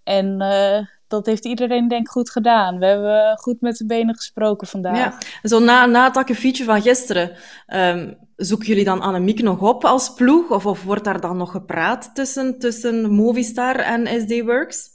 [0.02, 2.78] En uh, dat heeft iedereen denk ik goed gedaan.
[2.78, 4.96] We hebben goed met de benen gesproken vandaag.
[4.96, 5.18] Ja.
[5.48, 10.14] Zo na, na het akkefietje van gisteren, um, zoeken jullie dan Annemiek nog op als
[10.14, 10.50] ploeg?
[10.50, 14.88] Of, of wordt daar dan nog gepraat tussen, tussen Movistar en SD Works?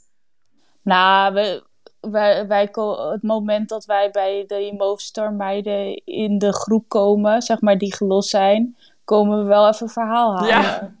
[0.82, 1.62] Nou, we,
[2.00, 2.68] wij, wij,
[3.12, 7.94] het moment dat wij bij de Movistar meiden in de groep komen, zeg maar die
[7.94, 10.48] gelost zijn, komen we wel even verhaal halen.
[10.48, 10.95] Ja.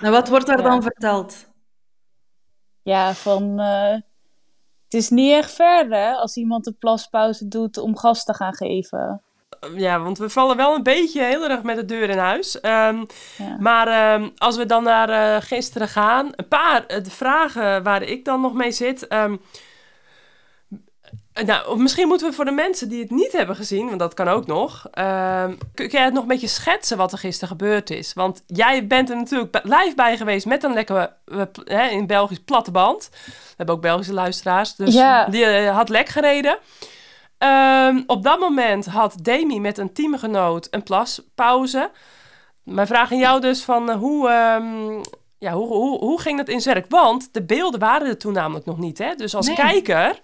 [0.00, 1.46] Nou, wat wordt daar dan verteld?
[2.82, 3.60] Ja, van...
[3.60, 3.96] Uh,
[4.84, 9.22] het is niet echt verder als iemand een plaspauze doet om gas te gaan geven.
[9.74, 12.54] Ja, want we vallen wel een beetje heel erg met de deur in huis.
[12.54, 13.06] Um,
[13.36, 13.56] ja.
[13.58, 18.02] Maar um, als we dan naar uh, gisteren gaan, een paar uh, de vragen waar
[18.02, 19.12] ik dan nog mee zit.
[19.12, 19.40] Um,
[21.44, 24.28] nou, misschien moeten we voor de mensen die het niet hebben gezien, want dat kan
[24.28, 24.86] ook nog.
[24.94, 25.44] Uh,
[25.74, 28.12] kun jij het nog een beetje schetsen wat er gisteren gebeurd is?
[28.12, 31.16] Want jij bent er natuurlijk live bij geweest met een lekker
[31.64, 33.08] uh, in Belgisch platteband.
[33.24, 34.94] We hebben ook Belgische luisteraars, dus
[35.30, 36.58] die uh, had lek gereden.
[37.38, 41.90] Um, op dat moment had Demi met een teamgenoot een plaspauze.
[42.62, 45.00] Mijn vraag aan jou dus van eh, hoe, um,
[45.38, 46.90] ja, hoe, hoe, hoe ging dat in zijn werk?
[46.90, 48.98] Want de beelden waren er toen namelijk nog niet.
[48.98, 49.14] Hè?
[49.14, 50.20] Dus als kijker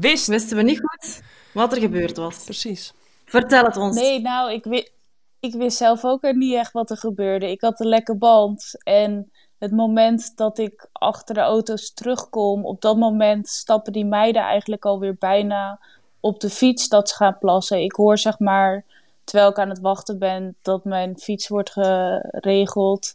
[0.00, 0.26] wist...
[0.26, 1.20] Wisten we niet goed
[1.52, 2.44] wat er gebeurd was.
[2.44, 2.92] Precies.
[3.24, 3.96] Vertel het ons.
[3.96, 4.92] Nee, nou, ik, wist,
[5.40, 7.50] ik wist zelf ook er niet echt wat er gebeurde.
[7.50, 12.80] Ik had een lekker band en het moment dat ik achter de auto's terugkom, op
[12.80, 15.80] dat moment stappen die meiden eigenlijk alweer bijna
[16.20, 17.82] op de fiets dat ze gaan plassen.
[17.82, 18.84] Ik hoor zeg maar,
[19.24, 23.12] terwijl ik aan het wachten ben, dat mijn fiets wordt geregeld,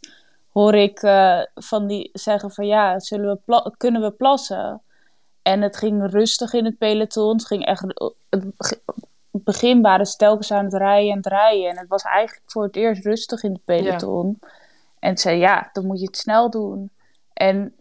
[0.52, 4.82] hoor ik uh, van die zeggen van ja, zullen we kunnen we plassen?
[5.44, 7.32] En het ging rustig in het peloton.
[7.32, 7.84] Het ging echt.
[9.30, 11.70] Het begin waren stelkens aan het rijden en draaien.
[11.70, 14.38] En het was eigenlijk voor het eerst rustig in het peloton.
[14.98, 16.90] En zei: Ja, dan moet je het snel doen.
[17.32, 17.74] En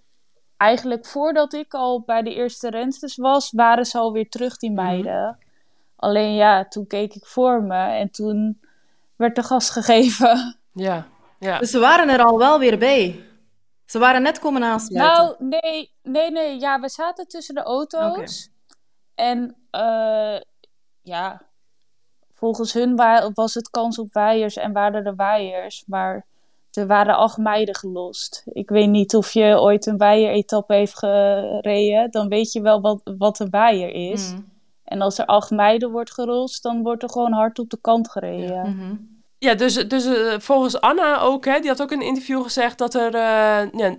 [0.58, 4.84] eigenlijk voordat ik al bij de eerste rensters was, waren ze alweer terug, die mhm.
[4.84, 5.38] meiden.
[5.96, 8.62] Alleen ja, toen keek ik voor me en toen
[9.16, 10.58] werd de gas gegeven.
[10.74, 11.08] Ja,
[11.40, 11.60] ja.
[11.60, 13.24] Dus ze waren er al wel weer bij.
[13.94, 15.24] Ze waren net komen aansluiten.
[15.24, 16.60] Nou, nee, nee, nee.
[16.60, 18.50] Ja, we zaten tussen de auto's.
[19.16, 20.40] En uh,
[21.02, 21.42] ja,
[22.34, 22.96] volgens hun
[23.34, 25.84] was het kans op waaiers en waren er waaiers.
[25.88, 26.26] Maar
[26.72, 28.44] er waren acht meiden gelost.
[28.46, 32.12] Ik weet niet of je ooit een waaieretappe heeft gereden.
[32.12, 34.32] Dan weet je wel wat, wat een waaier is.
[34.32, 34.52] Mm.
[34.84, 38.12] En als er acht meiden wordt gelost, dan wordt er gewoon hard op de kant
[38.12, 38.56] gereden.
[38.56, 38.64] Ja.
[38.64, 38.96] Mhm.
[39.44, 42.78] Ja, dus, dus uh, volgens Anna ook, hè, die had ook in een interview gezegd
[42.78, 43.96] dat er uh, ja,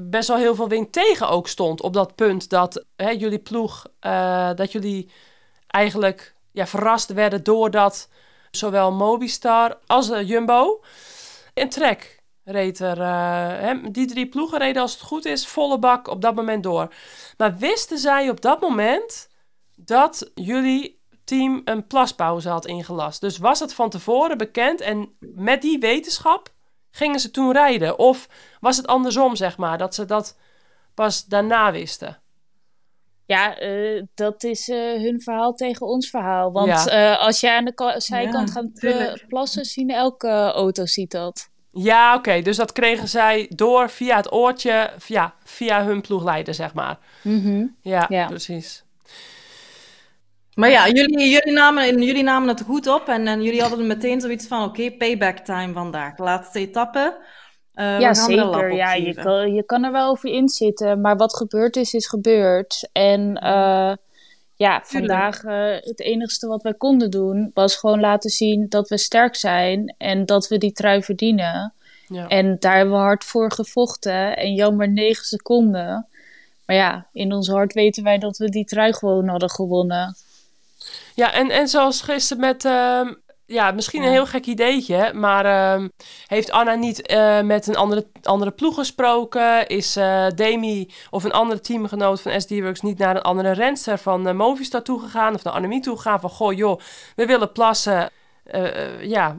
[0.00, 3.86] best wel heel veel wind tegen ook stond op dat punt dat hè, jullie ploeg,
[4.00, 5.10] uh, dat jullie
[5.66, 8.08] eigenlijk ja, verrast werden doordat
[8.50, 10.80] zowel Mobistar als Jumbo
[11.54, 13.02] een trek reed er.
[13.62, 16.94] Hè, die drie ploegen reden als het goed is volle bak op dat moment door.
[17.36, 19.28] Maar wisten zij op dat moment
[19.74, 20.95] dat jullie
[21.26, 23.20] team een plaspauze had ingelast.
[23.20, 26.54] Dus was het van tevoren bekend en met die wetenschap
[26.90, 27.98] gingen ze toen rijden?
[27.98, 28.28] Of
[28.60, 30.36] was het andersom, zeg maar, dat ze dat
[30.94, 32.20] pas daarna wisten?
[33.26, 36.52] Ja, uh, dat is uh, hun verhaal tegen ons verhaal.
[36.52, 37.12] Want ja.
[37.14, 41.48] uh, als jij aan de zijkant ja, gaat plassen, zien elke auto ziet dat.
[41.70, 42.18] Ja, oké.
[42.18, 42.42] Okay.
[42.42, 46.98] Dus dat kregen zij door via het oortje, via, via hun ploegleider, zeg maar.
[47.22, 47.76] Mm -hmm.
[47.80, 48.84] ja, ja, precies.
[50.56, 54.20] Maar ja, jullie, jullie, namen, jullie namen het goed op en, en jullie hadden meteen
[54.20, 56.18] zoiets van: oké, payback time vandaag.
[56.18, 57.16] Laatste etappe.
[57.74, 58.74] Uh, ja, zeker.
[58.74, 62.88] Ja, je kan, je kan er wel over inzitten, maar wat gebeurd is, is gebeurd.
[62.92, 63.92] En uh,
[64.54, 68.98] ja, vandaag uh, het enigste wat wij konden doen was gewoon laten zien dat we
[68.98, 71.74] sterk zijn en dat we die trui verdienen.
[72.08, 72.28] Ja.
[72.28, 74.36] En daar hebben we hard voor gevochten.
[74.36, 76.06] En jammer 9 seconden.
[76.66, 80.16] Maar ja, in ons hart weten wij dat we die trui gewoon hadden gewonnen.
[81.14, 83.12] Ja, en, en zoals gisteren met, ehm,
[83.46, 85.88] ja, misschien een heel gek ideetje, maar ehm,
[86.26, 89.66] heeft Anna niet eh, met een andere, andere ploeg gesproken?
[89.66, 94.28] Is uh, Demi of een andere teamgenoot van SD-Works niet naar een andere renster van
[94.28, 96.80] uh, Movistar toegegaan of naar Annemie toegegaan van, goh joh,
[97.16, 98.10] we willen plassen,
[99.00, 99.38] ja.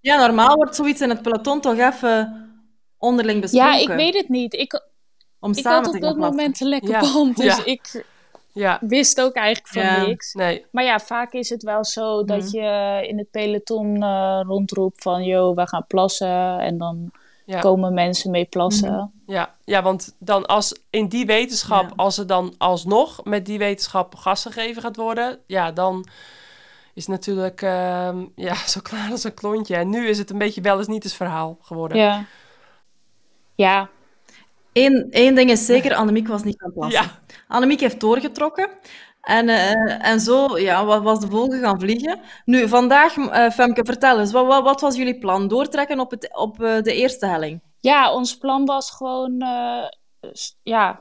[0.00, 2.44] Ja, normaal wordt zoiets in het peloton toch even
[2.98, 3.72] onderling besproken.
[3.72, 4.54] Ja, ik weet het niet.
[4.54, 4.82] Ik,
[5.40, 8.04] Om ik had op dat moment een lekker band, dus ik
[8.56, 8.78] ja.
[8.80, 10.32] wist ook eigenlijk van niks.
[10.32, 10.66] Nee.
[10.70, 12.56] Maar ja, vaak is het wel zo dat mhm.
[12.56, 15.24] je in het peloton uh, rondroept van...
[15.24, 17.10] ...joh, we gaan plassen en dan
[17.60, 18.92] komen mensen mee plassen.
[18.92, 19.32] Mhm.
[19.32, 19.54] Ja.
[19.64, 24.42] ja, want dan als in die wetenschap, als er dan alsnog met die wetenschap gas
[24.42, 25.38] gegeven gaat worden...
[25.46, 26.06] ...ja, dan
[26.94, 29.76] is natuurlijk uh, ja, zo klaar als een klontje.
[29.76, 31.98] En nu is het een beetje wel eens niet eens verhaal geworden.
[31.98, 32.24] Ja.
[33.54, 33.88] Ja,
[34.76, 37.02] Eén, één ding is zeker, Annemiek was niet aan het plassen.
[37.02, 37.34] Ja.
[37.48, 38.68] Annemiek heeft doorgetrokken.
[39.20, 42.20] En, uh, en zo ja, was de vogel gaan vliegen.
[42.44, 45.48] Nu, vandaag, uh, Femke, vertel eens, wat, wat, wat, was jullie plan?
[45.48, 47.60] Doortrekken op, het, op uh, de eerste helling?
[47.80, 49.44] Ja, ons plan was gewoon,
[50.62, 51.00] ja,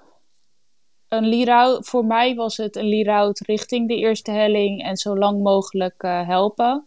[1.08, 1.88] een liraut.
[1.88, 6.86] Voor mij was het een liraut richting de eerste helling en zo lang mogelijk helpen.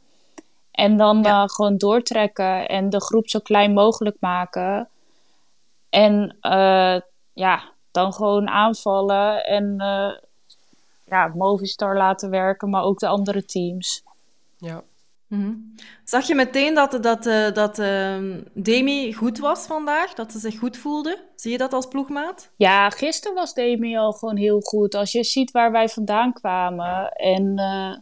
[0.70, 1.46] En dan ja.
[1.46, 4.88] gewoon doortrekken en de groep zo klein mogelijk maken.
[5.90, 7.00] En uh,
[7.32, 10.12] ja, dan gewoon aanvallen en uh,
[11.04, 14.02] ja, Movistar laten werken, maar ook de andere teams.
[14.56, 14.82] Ja.
[15.26, 15.74] Mm
[16.04, 20.14] Zag je meteen dat, dat, uh, dat uh, Demi goed was vandaag?
[20.14, 21.18] Dat ze zich goed voelde?
[21.36, 22.50] Zie je dat als ploegmaat?
[22.56, 24.94] Ja, gisteren was Demi al gewoon heel goed.
[24.94, 27.12] Als je ziet waar wij vandaan kwamen.
[27.12, 27.54] En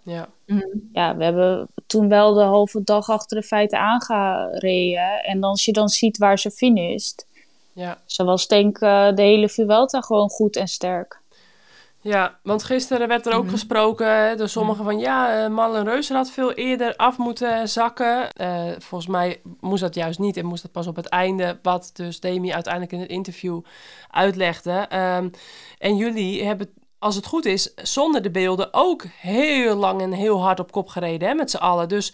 [0.04, 0.28] ja.
[0.46, 5.24] Mm ja, we hebben toen wel de halve dag achter de feiten aangereden.
[5.24, 7.26] En als je dan ziet waar ze finisht
[7.76, 7.98] ja.
[8.06, 11.20] Ze was denk ik uh, de hele Vuelta gewoon goed en sterk.
[12.00, 13.52] Ja, want gisteren werd er ook mhm.
[13.52, 18.28] gesproken door sommigen van ja, uh, Marlen Reuser had veel eerder af moeten zakken.
[18.40, 21.90] Uh, volgens mij moest dat juist niet en moest dat pas op het einde, wat
[21.92, 23.60] dus Demi uiteindelijk in het interview
[24.10, 24.88] uitlegde.
[24.92, 25.30] Um,
[25.78, 30.42] en jullie hebben, als het goed is, zonder de beelden ook heel lang en heel
[30.42, 31.88] hard op kop gereden hè, met z'n allen.
[31.88, 32.12] Dus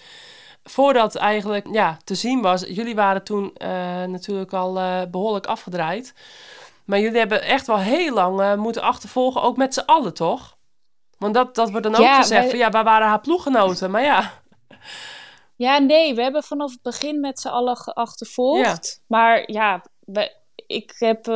[0.64, 3.68] voordat eigenlijk ja, te zien was, jullie waren toen uh,
[4.04, 6.14] natuurlijk al uh, behoorlijk afgedraaid.
[6.84, 10.56] Maar jullie hebben echt wel heel lang uh, moeten achtervolgen, ook met z'n allen, toch?
[11.18, 12.50] Want dat, dat wordt dan ook gezegd, wij...
[12.50, 13.90] van, ja, waar waren haar ploeggenoten?
[13.90, 14.30] Maar ja...
[15.56, 19.00] Ja, nee, we hebben vanaf het begin met z'n allen geachtervolgd.
[19.00, 19.02] Ja.
[19.06, 20.32] Maar ja, we,
[20.66, 21.26] ik heb...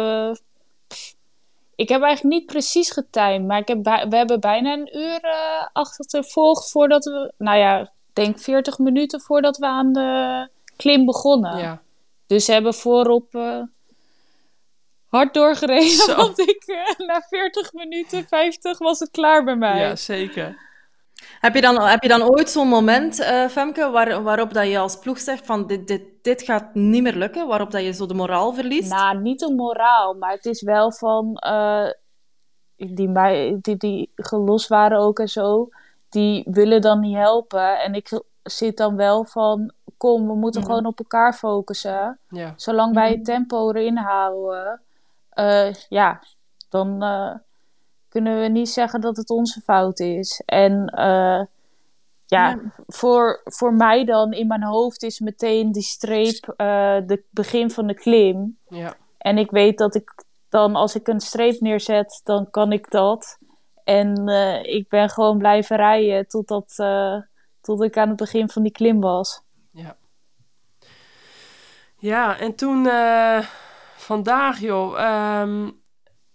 [1.74, 5.20] ik heb eigenlijk niet precies getimed, maar ik heb we hebben bijna een uur
[5.72, 7.32] achtervolgd voordat we...
[7.38, 11.58] Nou ja, denk 40 minuten voordat we aan de klim begonnen.
[11.58, 11.82] Ja.
[12.26, 13.62] Dus ze hebben voorop uh,
[15.06, 15.90] hard doorgereden.
[16.06, 16.16] Zo.
[16.16, 19.80] Want ik uh, na 40 minuten, 50 was het klaar bij mij.
[19.80, 20.64] Ja, zeker.
[21.40, 24.78] Heb je dan, heb je dan ooit zo'n moment, uh, Femke, waar, waarop dat je
[24.78, 27.46] als ploeg zegt van dit, dit, dit gaat niet meer lukken?
[27.46, 28.90] Waarop dat je zo de moraal verliest?
[28.90, 31.40] Nou, niet de moraal, maar het is wel van...
[32.76, 33.12] die,
[33.60, 35.68] die, die gelost waren ook en zo
[36.08, 37.80] die willen dan niet helpen.
[37.80, 40.70] En ik zit dan wel van, kom, we moeten mhm.
[40.70, 42.18] gewoon op elkaar focussen.
[42.28, 42.52] Ja.
[42.56, 43.24] Zolang wij het mhm.
[43.24, 44.80] tempo erin houden,
[45.34, 46.22] uh, ja,
[46.68, 47.34] dan uh,
[48.08, 50.42] kunnen we niet zeggen dat het onze fout is.
[50.44, 51.44] En uh,
[52.28, 56.54] ja, ja, Voor, voor mij dan in mijn hoofd is meteen die streep
[57.06, 58.58] het begin van de klim.
[58.68, 58.94] Ja.
[59.18, 63.38] En ik weet dat ik dan, als ik een streep neerzet, dan kan ik dat.
[63.86, 67.16] En uh, ik ben gewoon blijven rijden totdat, uh,
[67.60, 69.42] tot ik aan het begin van die klim was.
[69.70, 69.96] Ja.
[71.96, 73.38] Ja, en toen uh,
[73.96, 75.40] vandaag, joh.
[75.40, 75.82] Um,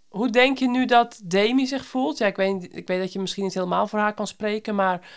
[0.08, 2.18] hoe denk je nu dat Demi zich voelt?
[2.18, 5.10] Ja, ik weet, ik weet dat je misschien niet helemaal voor haar kan spreken, maar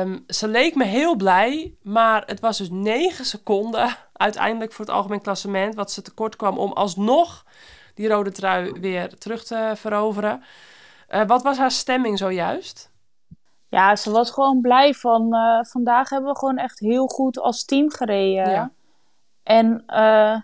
[0.00, 1.76] um, ze leek me heel blij.
[1.82, 6.58] Maar het was dus 9 seconden uiteindelijk voor het algemeen klassement, wat ze tekort kwam
[6.58, 7.44] om alsnog
[7.94, 10.42] die rode trui weer terug te veroveren.
[11.10, 12.90] Uh, wat was haar stemming zojuist?
[13.68, 17.64] Ja, ze was gewoon blij van uh, vandaag hebben we gewoon echt heel goed als
[17.64, 18.50] team gereden.
[18.50, 18.70] Ja.
[19.42, 20.40] En uh,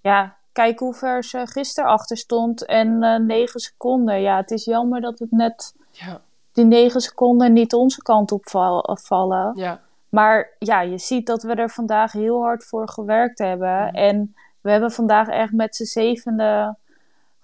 [0.00, 4.20] ja, kijk hoe ver ze gisteren achter stond en negen seconden.
[4.20, 6.20] Ja, het is jammer dat het net ja.
[6.52, 8.48] die negen seconden niet onze kant op
[8.84, 9.52] vallen.
[9.56, 9.80] Ja.
[10.08, 13.92] Maar ja, je ziet dat we er vandaag heel hard voor gewerkt hebben.
[13.92, 16.76] En we hebben vandaag echt met z'n zevende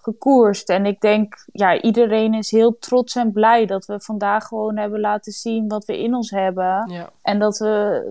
[0.03, 0.69] gekoerst.
[0.69, 5.01] En ik denk, ja, iedereen is heel trots en blij dat we vandaag gewoon hebben
[5.01, 6.91] laten zien wat we in ons hebben.
[6.91, 7.11] Ja.
[7.23, 8.05] En dat we,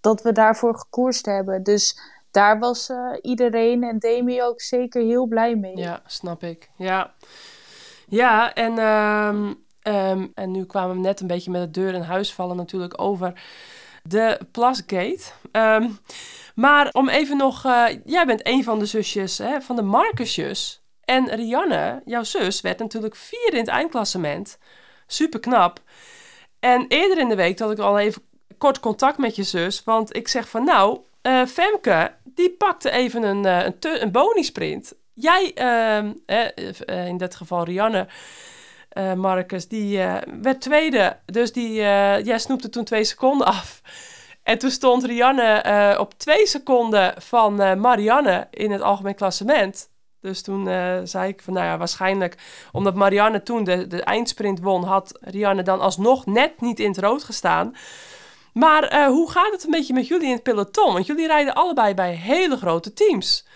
[0.00, 1.62] dat we daarvoor gekoerst hebben.
[1.62, 1.98] Dus
[2.30, 5.76] daar was eh, iedereen en Demi ook zeker heel blij mee.
[5.76, 6.70] Ja, snap ik.
[6.76, 7.14] Ja,
[8.08, 12.00] ja en, ehm, ehm, en nu kwamen we net een beetje met de deur in
[12.00, 13.32] huis vallen natuurlijk over
[14.02, 15.22] de Plasgate.
[15.52, 15.88] Ehm,
[16.54, 20.82] maar om even nog, uh, jij bent een van de zusjes hè, van de Marcusjes.
[21.08, 24.58] En Rianne, jouw zus, werd natuurlijk vier in het eindklassement.
[25.06, 25.80] Super knap.
[26.60, 28.22] En eerder in de week had ik al even
[28.58, 29.84] kort contact met je zus.
[29.84, 34.84] Want ik zeg van nou, uh, Femke, die pakte even een, uh, een.
[35.14, 35.52] Jij,
[36.86, 38.06] uh, in dit geval Rianne,
[39.16, 39.98] Marcus, die
[40.40, 41.16] werd tweede.
[41.24, 43.80] Dus die, jij snoepte toen twee seconden af.
[44.42, 49.88] En toen stond Rianne op twee seconden van Marianne in het algemeen klassement.
[50.28, 50.64] Dus toen
[51.04, 52.36] zei ik van, nou ja, waarschijnlijk
[52.72, 56.98] omdat Marianne toen de, de eindsprint won, had Rianne dan alsnog net niet in het
[56.98, 57.74] rood gestaan.
[58.52, 60.92] Maar uh, hoe gaat het een beetje met jullie in het peloton?
[60.92, 63.46] Want jullie rijden allebei bij hele grote teams.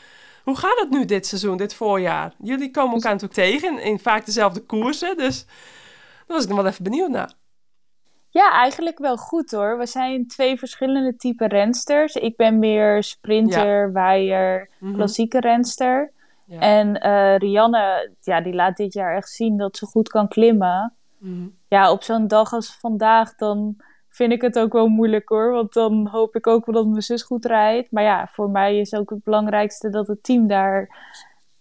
[0.44, 2.34] Hoe gaat het nu dit seizoen, dit voorjaar?
[2.38, 5.16] Jullie komen elkaar natuurlijk tegen in, vaak dezelfde koersen.
[5.16, 5.44] Dus
[6.26, 7.32] daar was ik nog wel even benieuwd naar.
[8.28, 9.78] Ja, eigenlijk wel goed hoor.
[9.78, 12.14] We zijn twee verschillende type rensters.
[12.14, 13.90] Ik ben meer sprinter, ja.
[13.90, 16.12] waaier, mm klassieke renster.
[16.46, 16.60] Ja.
[16.60, 20.94] En uh, Rianne, ja, die laat dit jaar echt zien dat ze goed kan klimmen.
[21.18, 23.76] Mm Ja, op zo'n dag als vandaag dan
[24.08, 25.52] vind ik het ook wel moeilijk hoor.
[25.52, 27.90] Want dan hoop ik ook wel dat mijn zus goed rijdt.
[27.90, 30.96] Maar ja, voor mij is ook het belangrijkste dat het team daar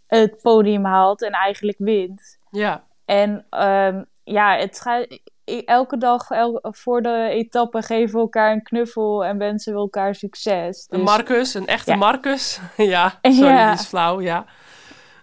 [0.08, 2.39] het podium haalt en eigenlijk wint.
[2.50, 2.84] Ja.
[3.06, 5.20] En um, ja, het gaat,
[5.65, 10.15] elke dag el, voor de etappe geven we elkaar een knuffel en wensen we elkaar
[10.15, 10.86] succes.
[10.88, 11.98] Dus, een Marcus, een echte ja.
[11.98, 12.60] Marcus.
[12.78, 13.65] ja, sorry, ja.
[13.72, 14.46] die is flauw, ja.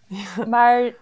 [0.48, 0.94] Maar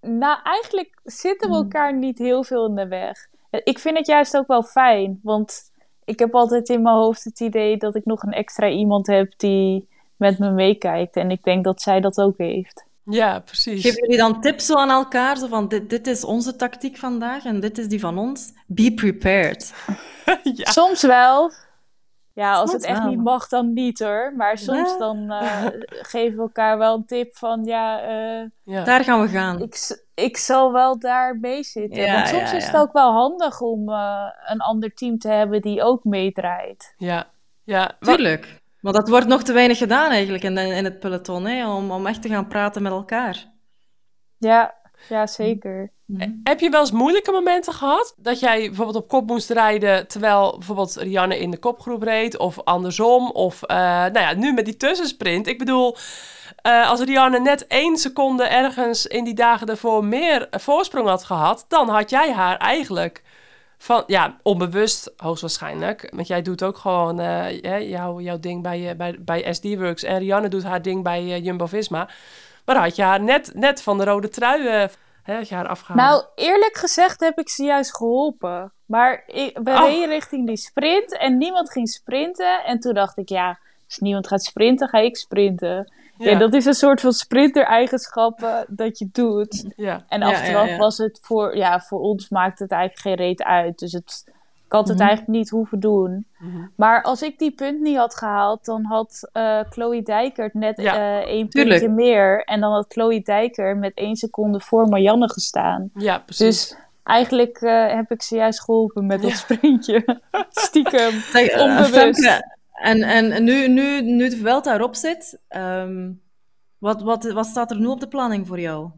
[0.00, 3.26] nou, eigenlijk zitten we elkaar niet heel veel in de weg.
[3.50, 5.72] Ik vind het juist ook wel fijn, want
[6.04, 9.32] ik heb altijd in mijn hoofd het idee dat ik nog een extra iemand heb
[9.36, 11.16] die met me meekijkt.
[11.16, 12.84] En ik denk dat zij dat ook heeft.
[13.04, 13.82] Ja, precies.
[13.82, 15.36] Geven jullie dan tips zo aan elkaar?
[15.36, 18.52] Zo van, dit, dit is onze tactiek vandaag en dit is die van ons.
[18.66, 19.74] Be prepared.
[20.56, 20.70] ja.
[20.70, 21.52] Soms wel.
[22.34, 24.32] Ja, als het echt niet mag, dan niet hoor.
[24.36, 24.98] Maar soms ja.
[24.98, 25.64] dan uh,
[26.12, 28.84] geven we elkaar wel een tip van ja, uh, ja.
[28.84, 29.62] Daar gaan we gaan.
[29.62, 32.02] Ik, ik zal wel daar mee zitten.
[32.02, 35.62] Ja, Want soms is het ook wel handig om uh, een ander team te hebben
[35.62, 36.94] die ook meedraait.
[36.96, 37.26] Ja,
[37.64, 37.90] ja.
[38.00, 38.62] Tuurlijk.
[38.80, 41.68] Maar dat wordt nog te weinig gedaan eigenlijk in, in het peloton, hè?
[41.68, 43.44] Om, om echt te gaan praten met elkaar.
[44.38, 44.74] Ja,
[45.08, 45.90] ja, zeker.
[46.06, 46.40] Mm.
[46.44, 48.14] Heb je wel eens moeilijke momenten gehad?
[48.16, 52.36] Dat jij bijvoorbeeld op kop moest rijden terwijl bijvoorbeeld Rianne in de kopgroep reed?
[52.36, 53.30] Of andersom?
[53.30, 55.46] Of uh, nou ja, nu met die tussensprint.
[55.46, 55.96] Ik bedoel,
[56.66, 61.64] uh, als Rianne net één seconde ergens in die dagen ervoor meer voorsprong had gehad,
[61.68, 63.22] dan had jij haar eigenlijk
[63.78, 66.10] van, ja, onbewust hoogstwaarschijnlijk.
[66.14, 70.18] Want jij doet ook gewoon uh, jouw, jouw ding bij, bij, bij SD Works en
[70.18, 72.08] Rianne doet haar ding bij Jumbo Visma.
[72.64, 74.88] Maar had je haar net, net van de rode trui uh,
[75.22, 76.00] had je haar afgehaald.
[76.00, 78.72] Nou, eerlijk gezegd heb ik ze juist geholpen.
[78.86, 80.06] Maar ik ben oh.
[80.06, 82.64] richting die sprint en niemand ging sprinten.
[82.64, 85.92] En toen dacht ik, ja, als niemand gaat sprinten, ga ik sprinten.
[86.18, 86.30] Ja.
[86.30, 89.64] ja dat is een soort van sprinter-eigenschappen dat je doet.
[89.76, 90.04] Ja.
[90.08, 93.78] En achteraf ja, was het voor, ja, voor ons maakt het eigenlijk geen reet uit.
[93.78, 94.24] Dus het,
[94.74, 95.08] had het mm -hmm.
[95.08, 96.26] eigenlijk niet hoeven doen.
[96.38, 96.70] Mm -hmm.
[96.76, 100.96] Maar als ik die punt niet had gehaald, dan had uh, Chloe Dijkert net ja,
[100.96, 101.80] uh, één tuurlijk.
[101.80, 102.44] puntje meer.
[102.44, 105.90] En dan had Chloe Dijker met één seconde voor Marianne gestaan.
[105.94, 106.68] Ja, precies.
[106.68, 109.36] Dus eigenlijk uh, heb ik ze juist geholpen met dat ja.
[109.36, 110.20] sprintje.
[110.50, 111.22] Stiekem,
[111.58, 112.42] onbewust.
[112.72, 116.22] En, en nu, nu, nu de Vuelta erop zit, um,
[116.78, 118.90] wat, wat, wat staat er nu op de planning voor jou?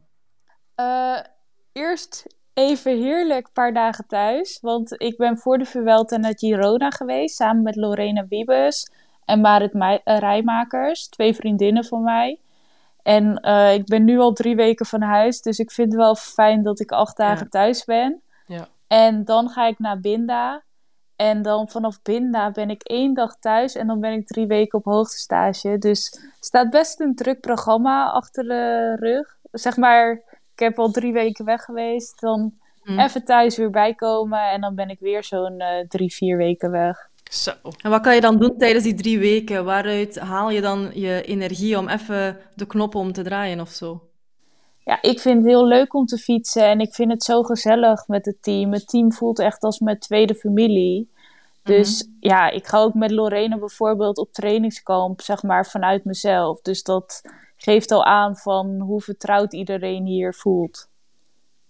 [1.73, 4.59] eerst even heerlijk een paar dagen thuis.
[4.61, 7.37] Want ik ben voor de Vuelta naar Girona geweest.
[7.37, 8.91] Samen met Lorena Wiebes
[9.25, 11.09] en Marit uh, Rijmakers.
[11.09, 12.41] Twee vriendinnen van mij.
[13.03, 15.43] En uh, ik ben nu al drie weken van huis.
[15.43, 17.51] Dus ik vind het wel fijn dat ik acht dagen ja.
[17.51, 18.23] thuis ben.
[18.47, 18.69] Ja.
[18.87, 20.63] En dan ga ik naar Binda.
[21.17, 23.75] En dan vanaf Binda ben ik één dag thuis.
[23.75, 25.79] En dan ben ik drie weken op hoogtestage.
[25.79, 29.37] Dus staat best een druk programma achter de rug.
[29.53, 30.23] Zeg maar
[30.57, 32.21] ik heb al drie weken weg geweest.
[32.21, 32.53] Dan
[32.85, 32.99] mm.
[32.99, 34.51] even thuis weer bijkomen.
[34.51, 37.09] En dan ben ik weer zo'n uh, drie, vier weken weg.
[37.31, 37.53] Zo.
[37.83, 39.65] En wat kan je dan doen tijdens die drie weken?
[39.65, 44.03] Waaruit haal je dan je energie om even de knop om te draaien of zo?
[44.85, 46.65] Ja, ik vind het heel leuk om te fietsen.
[46.65, 48.73] En ik vind het zo gezellig met het team.
[48.73, 51.11] Het team voelt echt als mijn tweede familie.
[51.63, 52.17] Dus mm-hmm.
[52.21, 56.61] ja, ik ga ook met Lorena bijvoorbeeld op trainingskamp, zeg maar, vanuit mezelf.
[56.61, 57.23] Dus dat
[57.67, 60.89] geeft al aan van hoe vertrouwd iedereen hier voelt.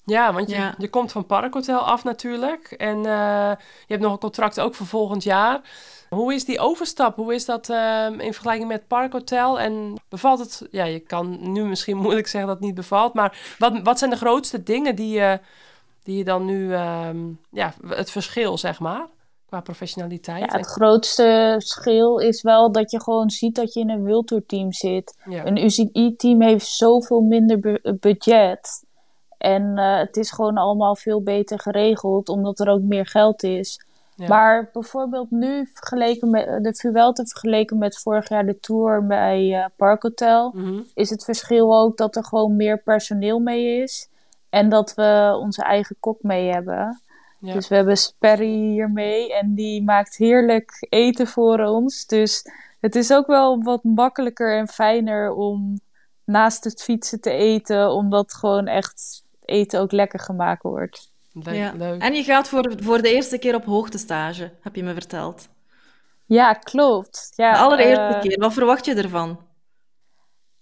[0.04, 0.74] Ja, want je, Ja.
[0.78, 2.70] je komt van Parkhotel af natuurlijk.
[2.70, 3.52] En eh,
[3.86, 5.60] je hebt nog een contract ook voor volgend jaar.
[6.08, 7.16] Hoe is die overstap?
[7.16, 9.60] Hoe is dat ehm, in vergelijking met Parkhotel?
[9.60, 10.66] En bevalt het...
[10.70, 13.14] Ja, je kan nu misschien moeilijk zeggen dat het niet bevalt.
[13.14, 15.40] Maar wat, wat zijn de grootste dingen die je,
[16.02, 16.72] die je dan nu...
[16.74, 17.18] ehm,
[17.50, 19.06] ja, het verschil, zeg maar,
[19.46, 20.52] qua professionaliteit.
[20.52, 24.72] Ja, het grootste verschil is wel dat je gewoon ziet dat je in een wildtourteam
[24.72, 25.16] zit.
[25.28, 25.46] Ja.
[25.46, 28.84] Een UCI-team heeft zoveel minder bu- budget.
[29.38, 33.84] En eh, het is gewoon allemaal veel beter geregeld, omdat er ook meer geld is.
[34.14, 34.28] Ja.
[34.28, 39.64] Maar bijvoorbeeld nu, vergeleken met de Vuelta vergeleken met vorig jaar de Tour bij eh
[39.76, 40.80] Parkhotel, Mhm.
[40.94, 44.08] is het verschil ook dat er gewoon meer personeel mee is.
[44.48, 47.02] En dat we onze eigen kok mee hebben.
[47.38, 47.52] Ja.
[47.52, 52.06] Dus we hebben Sperry hier mee en die maakt heerlijk eten voor ons.
[52.06, 52.42] Dus
[52.80, 55.80] het is ook wel wat makkelijker en fijner om
[56.24, 61.12] naast het fietsen te eten, omdat gewoon echt eten ook lekker gemaakt wordt.
[61.32, 61.72] Leuk, Ja.
[61.76, 62.02] leuk.
[62.02, 65.48] En je gaat voor, voor de eerste keer op hoogtestage, heb je me verteld.
[66.24, 67.32] Ja, klopt.
[67.34, 68.38] Ja, De allereerste eh, keer.
[68.38, 69.40] Wat verwacht je ervan?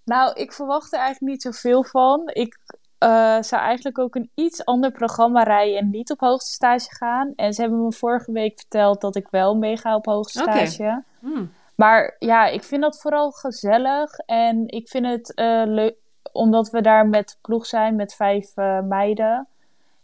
[0.05, 2.31] Nou, ik verwacht er eigenlijk niet zoveel van.
[2.33, 2.57] Ik
[3.05, 7.33] eh, zou eigenlijk ook een iets ander programma rijden en niet op hoogste stage gaan.
[7.37, 11.03] En ze hebben me vorige week verteld dat ik wel meega op hoogste stage.
[11.19, 11.53] Hmm.
[11.75, 14.19] Maar ja, ik vind dat vooral gezellig.
[14.19, 15.95] En ik vind het eh, leuk,
[16.33, 19.47] omdat we daar met ploeg zijn, met vijf eh, meiden.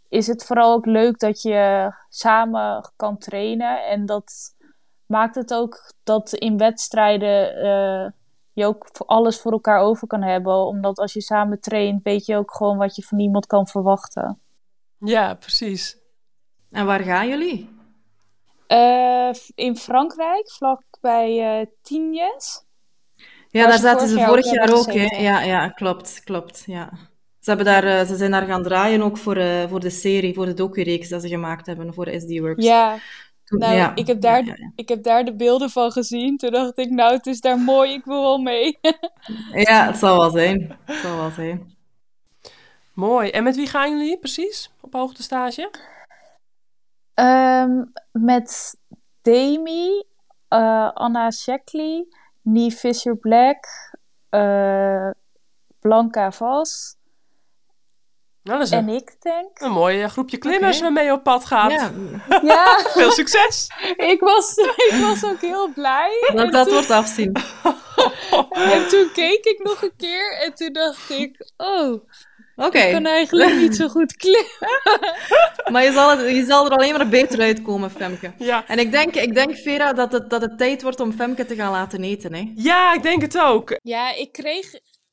[0.09, 3.85] Is het vooral ook leuk dat je samen kan trainen.
[3.85, 4.55] En dat
[5.05, 8.13] maakt het ook dat in wedstrijden
[8.61, 10.65] je ook voor alles voor elkaar over kan hebben.
[10.65, 14.39] Omdat als je samen traint, weet je ook gewoon wat je van iemand kan verwachten.
[14.97, 15.97] Ja, precies.
[16.71, 17.69] En waar gaan jullie?
[18.67, 22.65] Eh, in Frankrijk, vlak bij eh Tignes.
[23.49, 25.17] Ja, daar ze zaten vorig ze jaar vorig ook jaar ook, hè?
[25.21, 26.89] Ja, ja, klopt, klopt, ja.
[27.39, 30.33] Ze, hebben daar, eh, ze zijn daar gaan draaien ook voor, eh, voor de serie,
[30.33, 32.65] voor de docu-reeks dat ze gemaakt hebben voor SD Works.
[32.65, 32.97] Ja,
[33.59, 36.37] nou, ja, ik, heb daar, ja, ik heb daar de beelden van gezien.
[36.37, 38.79] Toen dacht ik, nou, het is daar mooi, ik wil wel mee.
[39.51, 40.77] Ja, het zal wel zijn.
[40.85, 41.75] Het zal wel zijn.
[42.93, 43.29] Mooi.
[43.29, 45.71] En met wie gaan jullie precies op hoogtestage?
[47.13, 48.77] Ehm, met
[49.21, 50.03] Demi,
[50.47, 52.05] eh, Anna Sheckley,
[52.41, 53.65] Nie Fisher-Black,
[54.29, 55.09] eh,
[55.79, 56.99] Blanca Vos
[58.43, 59.59] Nou, dat is en een, ik, denk.
[59.59, 61.71] een mooi eh, groepje klimmers waarmee je op pad gaat.
[61.71, 61.91] Ja,
[62.53, 63.69] Ja, Veel succes!
[63.97, 64.55] ik was,
[64.91, 66.31] ik was ook heel blij.
[66.33, 67.35] dat, dat wordt afzien.
[68.49, 72.03] En toen keek ik nog een keer en toen dacht ik, oh,
[72.55, 74.79] Oké, ik kan eigenlijk niet zo goed klimmen.
[75.71, 78.31] maar je zal, het, je zal er alleen maar beter uitkomen, Femke.
[78.37, 78.63] Ja.
[78.67, 81.55] En ik denk, ik denk Vera, dat het, dat het tijd wordt om Femke te
[81.55, 82.33] gaan laten eten.
[82.33, 82.51] Hè?
[82.55, 83.79] ja, ik denk het ook.
[83.83, 84.71] Ja, ik kreeg,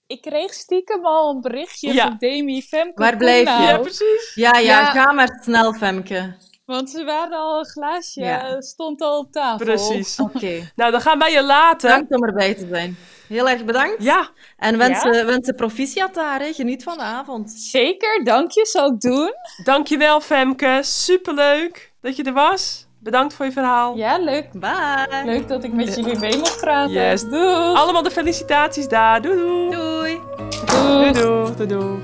[0.09, 2.07] ik kreeg stiekem al een berichtje Ja.
[2.07, 2.93] van Demi Femke.
[3.03, 3.63] Waar blijf je?
[3.65, 4.33] Ja, precies.
[4.35, 4.85] Ja, ja, Ja.
[4.91, 6.37] ga maar snel, Femke.
[6.65, 8.61] Want ze waren al een glaasje, Ja.
[8.61, 9.67] stond al op tafel.
[9.67, 10.19] Precies.
[10.21, 11.89] Oké, Nou, dan gaan wij je laten.
[11.91, 12.97] bedankt om erbij te zijn.
[13.29, 14.03] Heel erg bedankt.
[14.03, 16.53] Ja, En wensen, wensen proficiat daar, hè.
[16.53, 17.51] geniet van de avond.
[17.51, 19.33] Zeker, dank je, zal ik doen.
[19.65, 20.79] dankjewel Femke.
[20.83, 22.87] Superleuk dat je er was.
[23.01, 23.97] Bedankt voor je verhaal.
[23.97, 24.47] Ja, leuk.
[24.53, 25.23] Bye.
[25.25, 26.93] Leuk dat ik met jullie mee mocht praten.
[26.93, 27.23] Yes.
[27.23, 27.75] Doei.
[27.75, 29.23] Allemaal de felicitaties daar.
[29.23, 29.71] Doei doei.
[29.71, 30.21] Doei.
[30.67, 31.55] Doei Doei.
[31.57, 31.67] doei.
[31.69, 31.99] doei.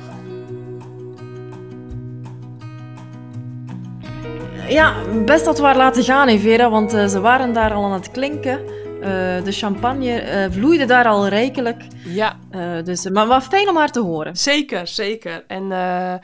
[4.68, 7.84] Ja, best dat we haar laten gaan, hè, Vera, want eh, ze waren daar al
[7.84, 8.58] aan het klinken.
[9.02, 9.10] Eh,
[9.44, 11.82] de champagne eh, vloeide daar al rijkelijk.
[12.04, 14.36] Ja, Eh, dus, maar wat fijn om haar te horen.
[14.36, 15.44] zeker, zeker.
[15.46, 16.14] En eh,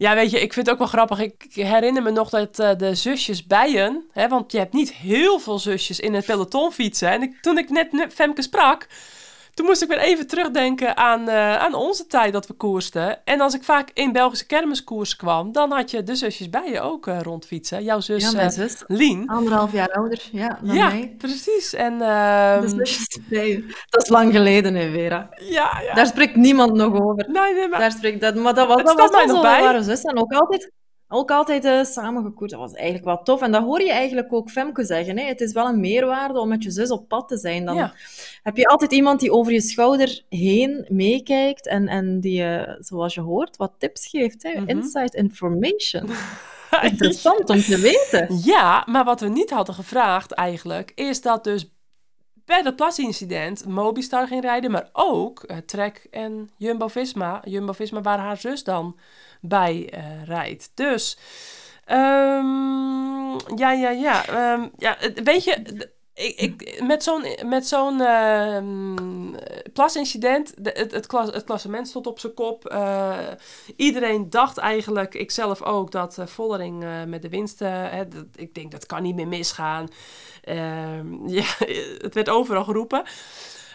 [0.00, 1.18] ja, weet je, ik vind het ook wel grappig.
[1.18, 5.38] Ik herinner me nog dat eh, de zusjes Bijen, hè, want je hebt niet heel
[5.38, 7.10] veel zusjes in het peloton fietsen.
[7.10, 8.86] En toen ik net Femke sprak,
[9.54, 13.24] toen moest ik weer even terugdenken aan, eh, aan onze tijd dat we koersten.
[13.24, 17.06] En als ik vaak in Belgische kermiskoers kwam, dan had je de zusjes Bijen ook
[17.06, 17.82] eh, rondfietsen.
[17.84, 18.82] Jouw zus Ja, mijn eh, zus.
[18.86, 19.28] Lien.
[19.28, 21.14] Anderhalf jaar ouder, ja, dan Ja, mij.
[21.18, 21.74] precies.
[21.74, 25.28] En ehm, Dus zusjes bij- Dat is lang geleden, hè, Vera.
[25.36, 25.94] ja, ja.
[25.94, 27.26] Daar spreekt niemand nog over.
[27.28, 29.60] Nee, nee, maar Daar spreekt dat, maar dat was, Het dat was nog bij.
[29.60, 30.70] Waren zus en ook altijd,
[31.12, 32.50] ook altijd eh, samen gekoerd.
[32.50, 33.42] Dat was eigenlijk wel tof.
[33.42, 35.18] En dat hoor je eigenlijk ook Femke zeggen.
[35.18, 35.24] Hè.
[35.24, 37.64] Het is wel een meerwaarde om met je zus op pad te zijn.
[37.64, 37.92] Dan Ja.
[38.42, 43.14] heb je altijd iemand die over je schouder heen meekijkt en, en die, je, zoals
[43.14, 44.42] je hoort, wat tips geeft.
[44.42, 44.60] Hè.
[44.60, 44.68] Mhm.
[44.68, 46.10] Inside information.
[46.82, 48.40] Interessant om te weten.
[48.44, 51.70] Ja, maar wat we niet hadden gevraagd eigenlijk, is dat dus
[52.44, 57.40] bij dat plasincident Mobistar ging rijden, maar ook eh, Trek en Jumbo-Visma.
[57.44, 58.96] Jumbo-Visma waar haar zus dan
[59.40, 60.70] bij eh, rijdt.
[60.74, 61.18] Dus,
[61.84, 64.26] ehm, ja, ja, ja.
[64.26, 65.88] ehm, ja weet je,
[66.20, 69.34] ik, met zo'n, met zo'n ehm,
[69.72, 72.66] plasincident, de, het, het, klas, het klassement stond op zijn kop.
[72.66, 73.18] Eh,
[73.76, 77.58] iedereen dacht eigenlijk, ik zelf ook, dat uh, Vollering uh, met de winst...
[77.58, 79.88] Hè, dat, ik denk, dat kan niet meer misgaan.
[81.26, 81.44] Ja,
[81.98, 83.02] het werd overal geroepen.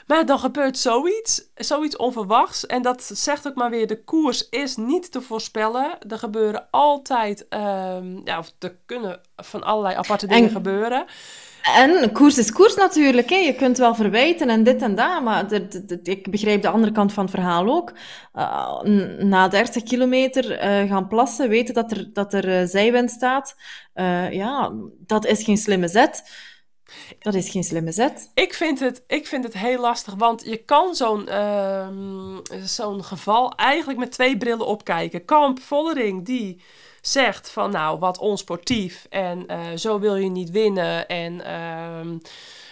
[0.05, 2.65] Maar dan gebeurt zoiets, zoiets onverwachts.
[2.65, 5.97] En dat zegt ook maar weer, de koers is niet te voorspellen.
[6.09, 11.05] Er gebeuren altijd, um, ja, of er kunnen van allerlei aparte dingen gebeuren.
[11.73, 13.29] En koers is koers natuurlijk.
[13.29, 13.35] Hè.
[13.35, 15.53] Je kunt wel verwijten en dit en dat, maar
[16.03, 17.93] ik begrijp de andere kant van het verhaal ook.
[18.35, 18.81] Uh,
[19.19, 23.55] na 30 kilometer uh, gaan plassen, weten dat er, dat er uh, zijwind staat,
[24.31, 26.23] ja, dat is geen slimme zet.
[27.19, 28.31] Dat is geen slimme zet.
[28.33, 31.29] Ik vind het, ik vind het heel lastig, want je kan zo'n
[32.63, 35.25] zo'n geval eigenlijk met twee brillen opkijken.
[35.25, 36.61] Kamp Vollering, die
[37.07, 42.19] zegt van nou, wat onsportief en uh, zo wil je niet winnen en uh,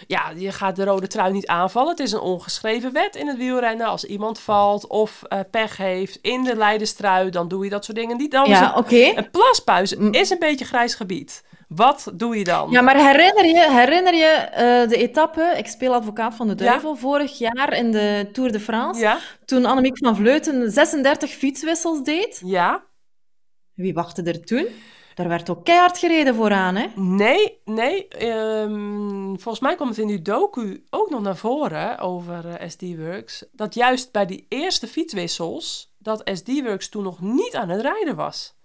[0.06, 1.90] ja, je gaat de rode trui niet aanvallen.
[1.90, 3.86] Het is een ongeschreven wet in het wielrennen.
[3.86, 7.96] Als iemand valt of uh, pech heeft in de leiderstrui, dan doe je dat soort
[7.96, 8.30] dingen niet.
[8.30, 8.78] Dan ja, oké.
[8.78, 9.16] Okay.
[9.16, 11.42] Een plaspuis is een beetje grijs gebied.
[11.74, 12.70] Wat doe je dan?
[12.70, 16.92] Ja, maar herinner je, herinner je uh, de etappe, ik speel advocaat van de duivel,
[16.92, 16.96] ja?
[16.96, 19.18] vorig jaar in de Tour de France, ja?
[19.44, 22.42] toen Annemiek van Vleuten 36 fietswissels deed?
[22.44, 22.84] Ja.
[23.74, 24.66] Wie wachtte er toen?
[25.14, 26.86] Daar werd ook keihard gereden vooraan, hè?
[26.94, 28.26] Nee, nee.
[28.32, 33.44] Um, volgens mij komt het in die docu ook nog naar voren over uh, SD-Works.
[33.52, 38.56] Dat juist bij die eerste fietswissels, dat SD-Works toen nog niet aan het rijden was.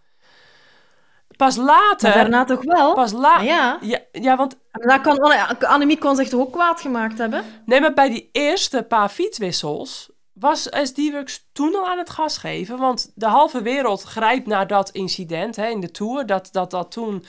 [1.40, 2.10] Pas later...
[2.10, 2.94] Maar daarna toch wel?
[2.94, 3.46] Pas later...
[3.46, 3.78] Ja.
[3.82, 4.00] ja.
[4.12, 4.58] Ja, want...
[4.72, 7.44] Dat kan, kon zich toch ook kwaad gemaakt hebben?
[7.66, 12.78] Nee, maar bij die eerste paar fietswissels was SD-Works toen al aan het gas geven?
[12.78, 16.26] Want de halve wereld grijpt naar dat incident hè, in de Tour.
[16.26, 17.26] Dat dat, dat toen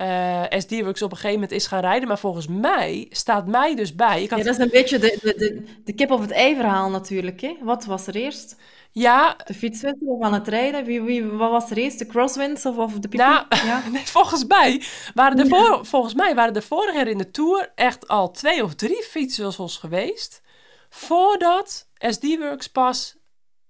[0.00, 2.08] uh, SD-Works op een gegeven moment is gaan rijden.
[2.08, 4.22] Maar volgens mij staat mij dus bij...
[4.22, 4.38] Ik had...
[4.38, 7.40] Ja, dat is een beetje de, de, de, de kip of het ei verhaal natuurlijk.
[7.40, 7.56] Hè?
[7.62, 8.56] Wat was er eerst?
[8.92, 9.36] Ja.
[9.44, 10.84] De fietswissel of aan het rijden?
[10.84, 11.98] Wie, wie, wat was er eerst?
[11.98, 13.16] De crosswinds of, of de pipi?
[13.16, 13.82] Nou, ja.
[13.92, 14.82] nee, volgens, mij
[15.14, 18.64] waren er voor, volgens mij waren er vorig jaar in de Tour echt al twee
[18.64, 20.42] of drie fietswissels geweest...
[20.88, 23.16] voordat SD-Works pas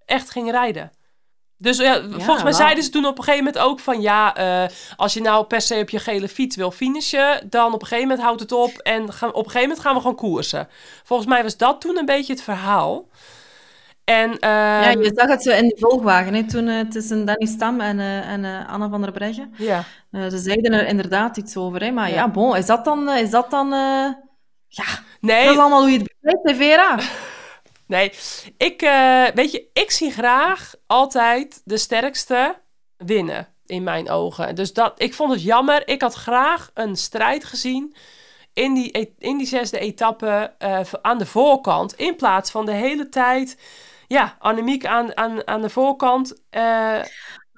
[0.05, 0.93] echt ging rijden.
[1.63, 4.69] Dus ja, volgens mij zeiden ze toen op een gegeven moment ook van ja, uh,
[4.97, 8.09] als je nou per se op je gele fiets wil finishen, dan op een gegeven
[8.09, 10.69] moment houdt het op en gaan, op een gegeven moment gaan we gewoon koersen.
[11.05, 13.09] Volgens mij was dat toen een beetje het verhaal.
[14.05, 17.47] En, uh, ja, je zag het zo in de volgwagen, hè, toen uh, tussen Danny
[17.47, 19.55] Stam en, uh, en Anna van der Breggen.
[19.57, 19.85] Ja.
[20.13, 23.31] ze zeiden er inderdaad iets over, hè, maar ja, ja bon, is dat dan, is
[23.31, 23.69] dat dan
[24.69, 24.85] ja,
[25.21, 25.45] nee.
[25.45, 26.99] dat is allemaal hoe je het begrijpt, Vera?
[27.91, 28.13] Nee,
[28.57, 32.61] ik, uh, weet je, ik zie graag altijd de sterkste
[32.97, 34.55] winnen in mijn ogen.
[34.55, 35.89] Dus dat, ik vond het jammer.
[35.89, 37.95] Ik had graag een strijd gezien
[38.53, 41.95] in die, e-, in die zesde etappe uh, aan de voorkant.
[41.95, 43.59] In plaats van de hele tijd,
[44.07, 46.43] ja, Annemiek aan, aan, aan de voorkant.
[46.51, 46.99] Uh,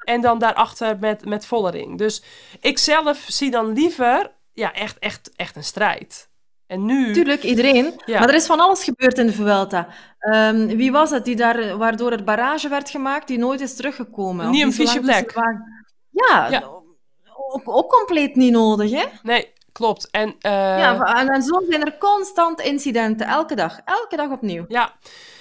[0.05, 1.99] en dan daarachter met, met Vollering.
[1.99, 2.23] Dus
[2.61, 6.31] ik zelf zie dan liever, ja, echt, echt, echt een strijd.
[6.73, 7.13] En nu...
[7.13, 8.01] Tuurlijk, iedereen.
[8.05, 8.19] Ja.
[8.19, 9.89] Maar er is van alles gebeurd in de Vuelta.
[10.21, 14.51] Um, wie was het die daar, waardoor er barrage werd gemaakt, die nooit is teruggekomen?
[14.51, 15.33] Niet een Black.
[16.11, 16.63] Ja, Ja.
[17.47, 19.05] Ook, ook compleet niet nodig, hè?
[19.23, 20.09] Nee, klopt.
[20.11, 23.81] En, uh, Ja, en, en zo zijn er constant incidenten, elke dag.
[23.85, 24.65] Elke dag opnieuw.
[24.69, 24.93] ja.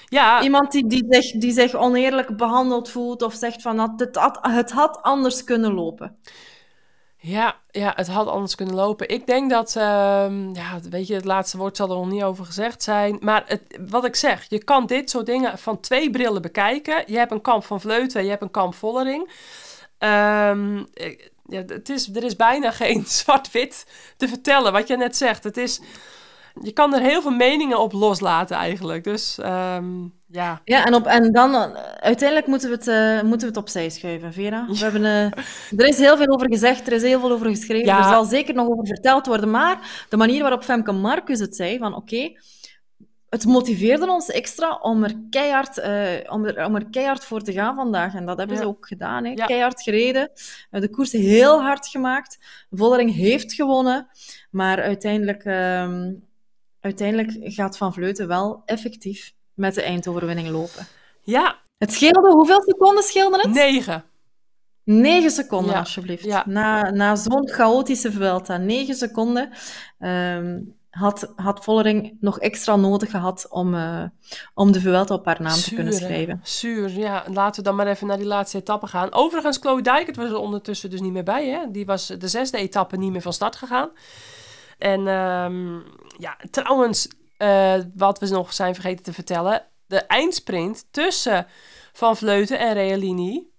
[0.06, 4.16] Ja, Iemand die, die, zich, die zich oneerlijk behandeld voelt of zegt van "Dat het,
[4.16, 6.18] had, het had anders kunnen lopen.
[7.24, 9.10] Ja, ja, het had anders kunnen lopen.
[9.10, 12.46] Ik denk dat, ehm, ja, weet je, het laatste woord zal er nog niet over
[12.46, 13.18] gezegd zijn.
[13.20, 17.04] Maar het, wat ik zeg, je kan dit soort dingen van twee brillen bekijken.
[17.06, 19.30] Je hebt een kamp van Vleuten, je hebt een kamp Vollering.
[19.98, 20.78] Ehm,
[21.46, 23.86] ja, het is, er is bijna geen zwart-wit
[24.18, 25.44] te vertellen, wat je net zegt.
[25.44, 25.82] Het is,
[26.62, 29.04] je kan er heel veel meningen op loslaten eigenlijk.
[29.04, 30.62] Dus ehm, ja.
[30.66, 33.90] Ja, en, op, en dan uh, uiteindelijk moeten we, het, uh, moeten we het opzij
[33.90, 34.66] schuiven, Vera.
[34.68, 35.26] We hebben, uh,
[35.80, 37.98] er is heel veel over gezegd, er is heel veel over geschreven, Ja.
[37.98, 41.78] er zal zeker nog over verteld worden, maar de manier waarop Femke Marcus het zei,
[41.78, 42.32] van oké,
[43.30, 47.52] het motiveerde ons extra om er, keihard, eh, om, er, om er keihard voor te
[47.52, 48.14] gaan vandaag.
[48.16, 48.62] En dat hebben Ja.
[48.62, 49.26] ze ook gedaan.
[49.26, 49.34] Hè.
[49.34, 50.32] Keihard gereden.
[50.70, 52.38] Eh, de koers heel hard gemaakt.
[52.72, 54.08] Vollering heeft gewonnen.
[54.50, 56.14] Maar uiteindelijk, ehm,
[56.80, 60.88] uiteindelijk gaat Van Vleuten wel effectief met de eindoverwinning lopen.
[61.22, 63.52] Ja, Het scheelde, hoeveel seconden scheelde het?
[63.52, 64.04] negen.
[64.84, 66.24] Negen seconden, Ja, alsjeblieft.
[66.24, 66.44] ja.
[66.48, 69.50] Na, na zo'n chaotische Vuelta, negen seconden,
[70.00, 74.04] ehm, had, had Vollering nog extra nodig gehad om, eh,
[74.54, 76.00] om de Vuelta op haar naam te kunnen hè?
[76.00, 76.40] schrijven.
[76.44, 77.24] Zuur, ja.
[77.28, 79.14] Laten we dan maar even naar die laatste etappe gaan.
[79.14, 81.48] Overigens, Chloe Dijkert was er ondertussen dus niet meer bij.
[81.50, 81.72] Hè?
[81.72, 83.90] Die was de zesde etappe niet meer van start gegaan.
[84.78, 85.74] En ehm,
[86.18, 87.08] ja, trouwens,
[87.42, 89.64] uh, wat we nog zijn vergeten te vertellen.
[89.86, 91.48] De eindsprint tussen
[91.94, 93.50] Van Vleuten en Realini.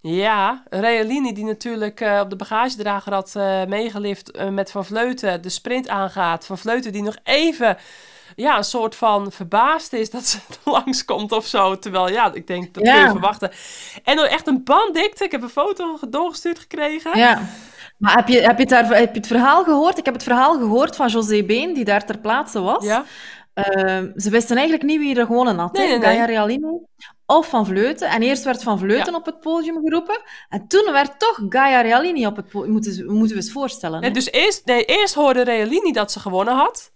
[0.00, 5.48] Ja, Realini die natuurlijk uh, op de bagagedrager had uh, meegelift met Van Vleuten de
[5.48, 6.46] sprint aangaat.
[6.46, 7.78] Van Vleuten die nog even
[8.36, 11.78] ja, een soort van verbaasd is dat ze langskomt of zo.
[11.78, 12.92] Terwijl, ja, ik denk, dat ja.
[12.92, 13.50] kun je verwachten.
[14.04, 15.24] En dan echt een banddikte.
[15.24, 17.18] Ik heb een foto doorgestuurd gekregen.
[17.18, 17.48] Ja.
[17.98, 19.98] Maar heb je, heb, je het daar, heb je het verhaal gehoord?
[19.98, 22.84] Ik heb het verhaal gehoord van José Been, die daar ter plaatse was.
[22.84, 23.04] Ja.
[23.54, 25.72] Uh, ze wisten eigenlijk niet wie er gewonnen had.
[25.72, 26.60] Nee, nee,
[27.26, 28.08] of Van Vleuten.
[28.08, 30.20] En eerst werd Van Vleuten op het podium geroepen.
[30.48, 32.72] En toen werd toch Gaia Realini op het podium.
[32.72, 34.00] Moeten, moeten we eens voorstellen.
[34.00, 36.92] Nee, dus eerst, nee, eerst hoorde Realini dat ze gewonnen had.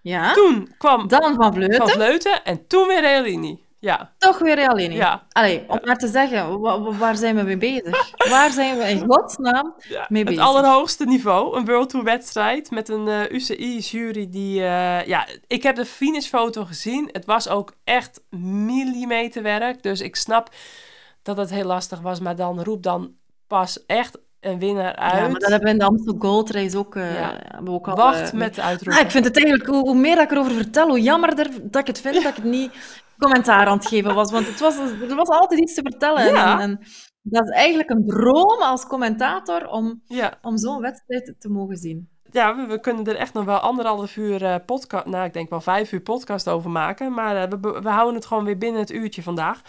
[0.00, 0.32] Ja.
[0.32, 1.76] Toen kwam dan Van Vleuten.
[1.76, 3.63] Van Vleuten en toen weer Realini.
[3.84, 4.12] Ja.
[4.18, 4.94] Toch weer Realini.
[4.94, 5.26] Ja.
[5.32, 6.60] Allee, om maar te zeggen,
[6.98, 8.10] waar zijn we mee bezig?
[8.28, 9.74] waar zijn we in godsnaam
[10.08, 10.40] mee bezig?
[10.40, 14.60] Het allerhoogste niveau, een World Tour wedstrijd met een uh, eh, UCI-jury die...
[14.60, 17.08] Uh, ja, ik heb de finishfoto gezien.
[17.12, 19.82] Het was ook echt millimeterwerk.
[19.82, 20.50] Dus ik snap
[21.22, 22.20] dat het heel lastig was.
[22.20, 23.12] Maar dan roep dan
[23.46, 25.12] pas echt een winnaar uit.
[25.12, 27.40] Ja, maar dat hebben we in de Amstel Gold Race ook, uh, ja.
[27.64, 27.96] we ook al...
[27.96, 29.00] Wacht met uitroepen.
[29.00, 31.86] Ah, ik vind het eigenlijk, hoe, hoe, meer ik erover vertel, hoe jammerder dat ik
[31.86, 32.70] het vind dat ik het niet
[33.18, 34.30] commentaar aan het geven was.
[34.30, 36.24] Want het was, er was altijd iets te vertellen.
[36.24, 36.52] Ja.
[36.52, 36.78] En, en,
[37.22, 40.38] dat is eigenlijk een droom als commentator om, ja.
[40.42, 42.08] om zo'n wedstrijd te mogen zien.
[42.30, 45.50] Ja, we, we, kunnen er echt nog wel anderhalf uur uh, podcast, nou ik denk
[45.50, 47.12] wel vijf uur podcast over maken.
[47.12, 49.60] Maar uh, we, we houden het gewoon weer binnen het uurtje vandaag.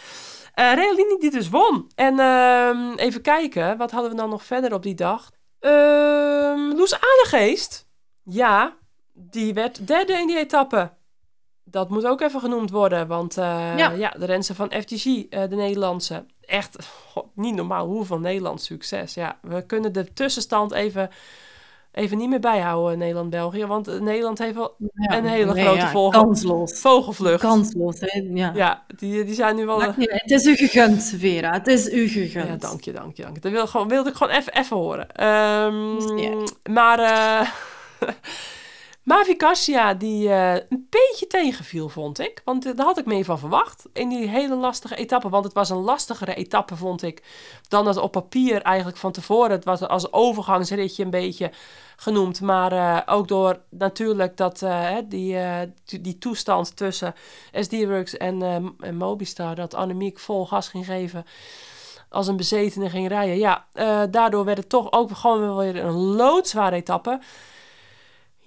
[0.56, 1.92] Uh, Realini die dus won.
[1.96, 5.32] En uh, even kijken, wat hadden we dan nog verder op die dag?
[5.62, 5.72] Uh,
[6.76, 7.88] Loes Aardegeest,
[8.24, 8.78] ja,
[9.14, 10.92] die werd derde in die etappe.
[11.66, 13.92] Dat moet ook even genoemd worden, want uh, ja.
[13.92, 14.10] ja.
[14.10, 16.26] de rensen van FTG, uh, de Nederlandse.
[16.42, 16.78] Echt
[17.34, 19.14] niet normaal hoeveel Nederlands succes.
[19.14, 21.10] Ja, we kunnen de tussenstand even
[21.96, 23.66] even niet meer bijhouden, Nederland-België.
[23.66, 26.80] Want Nederland heeft wel een hele grote ja, vogel, kansloos.
[26.80, 27.42] vogelvlucht.
[27.42, 28.22] Kansloos, hè?
[28.34, 28.52] Ja.
[28.56, 29.82] ja, die, die zijn nu wel...
[29.82, 31.52] het is u gegund, Vera.
[31.52, 32.48] Het is u gegund.
[32.48, 33.42] Ja, dank je, dank je, dank je.
[33.42, 35.26] Dat wil, gewoon, wilde ik gewoon even, even horen.
[35.26, 37.00] Um, maar...
[37.00, 37.50] Uh,
[39.06, 42.42] Mavi Cassia, die uh, een beetje tegenviel, vond ik.
[42.46, 43.86] Want uh, daar had ik mee van verwacht.
[43.94, 45.30] In die hele lastige etappe.
[45.30, 47.24] Want het was een lastigere etappe, vond ik.
[47.68, 49.52] Dan dat op papier eigenlijk van tevoren.
[49.52, 51.52] Het was als overgangsritje een beetje
[51.96, 52.42] genoemd.
[52.42, 54.66] Maar uh, ook door natuurlijk dat,
[55.08, 55.38] die,
[56.02, 57.14] die toestand tussen
[57.52, 58.42] SD-Works en,
[58.80, 59.56] en Mobistar.
[59.56, 61.26] Dat Annemiek vol gas ging geven
[62.10, 63.38] als een bezetene ging rijden.
[63.38, 63.66] Ja,
[64.10, 67.20] daardoor werd het toch ook gewoon weer een loodzware etappe.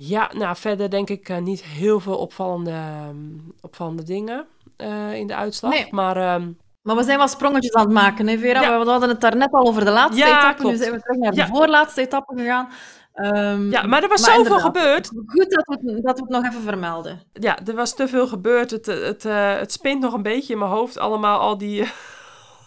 [0.00, 2.74] Ja, nou verder denk ik uh, niet heel veel opvallende,
[3.08, 4.46] um, opvallende dingen
[4.76, 5.72] uh, in de uitslag.
[5.72, 5.86] Nee.
[5.90, 8.60] Maar, um, maar we zijn wel sprongetjes aan het maken, hè Vera?
[8.60, 8.78] Ja.
[8.80, 10.62] We hadden het daar net al over de laatste ja, etappe.
[10.62, 10.76] Klopt.
[10.76, 12.68] Nu zijn we terug naar de voorlaatste etappe gegaan.
[13.14, 15.10] Um, ja, maar er was maar zoveel gebeurd.
[15.26, 17.20] Goed dat we, dat we het nog even vermelden.
[17.32, 18.70] Ja, er was te veel gebeurd.
[18.70, 21.82] Het, het, het, uh, het spint nog een beetje in mijn hoofd allemaal, al die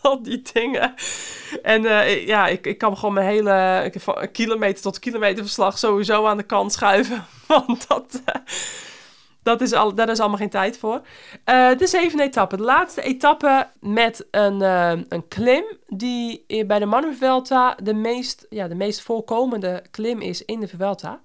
[0.09, 0.93] al die dingen.
[1.63, 6.37] En uh, ja, ik, ik kan gewoon mijn hele kilometer tot kilometer verslag sowieso aan
[6.37, 7.25] de kant schuiven.
[7.47, 8.41] Want dat, uh,
[9.43, 11.01] dat is al, daar is allemaal geen tijd voor.
[11.45, 12.57] Uh, de zevende etappe.
[12.57, 14.61] De laatste etappe met een,
[15.09, 20.45] een klim die bij de Manu Vuelta de meest, ja, de meest voorkomende klim is
[20.45, 21.21] in de Vuelta.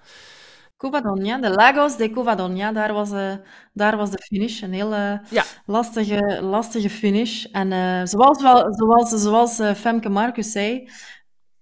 [0.77, 3.33] Covadonga, de Lagos de Covadonga, daar was, uh,
[3.72, 4.62] daar was de finish.
[4.62, 5.45] Een hele ja.
[5.66, 7.45] lastige, lastige finish.
[7.45, 10.91] En uh, zoals, wel, zoals, zoals uh, Femke Marcus zei,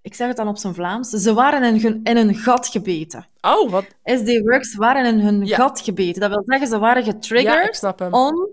[0.00, 3.26] ik zeg het dan op zijn Vlaams, ze waren in hun, in hun gat gebeten.
[3.40, 3.84] Oh, wat?
[4.04, 6.20] SD Works waren in hun gat gebeten.
[6.20, 8.48] Dat wil zeggen, ze waren getriggerd om,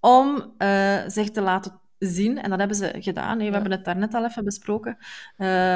[0.00, 0.54] om
[1.06, 2.42] zich te laten zien.
[2.42, 3.38] En dat hebben ze gedaan.
[3.38, 4.96] We hebben het daarnet al even besproken.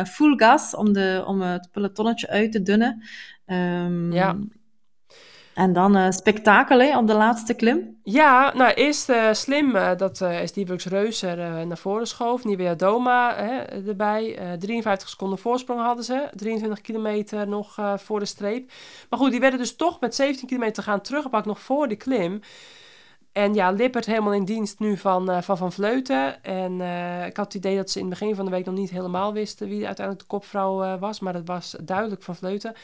[0.06, 3.02] full gas om, de, om het pelotonnetje uit te dunnen.
[3.46, 4.36] Um, ja.
[5.58, 7.98] En dan uh, spektakel hè, op de laatste klim.
[8.02, 12.44] Ja, nou eerst uh, slim uh, dat uh, Stevens Reuser naar voren schoof.
[12.44, 13.36] Nivea Doma
[13.68, 14.38] erbij.
[14.58, 16.28] 53 seconden voorsprong hadden ze.
[16.34, 18.70] 23 kilometer nog voor de streep.
[19.10, 22.40] Maar goed, die werden dus toch met 17 kilometer gaan teruggepakt nog voor de klim.
[23.38, 26.42] En ja, Lippert helemaal in dienst nu van Van, van Vleuten.
[26.42, 26.80] En
[27.26, 29.32] ik had het idee dat ze in het begin van de week nog niet helemaal
[29.32, 31.20] wisten wie uiteindelijk de kopvrouw was.
[31.20, 32.74] Maar dat was duidelijk Van Vleuten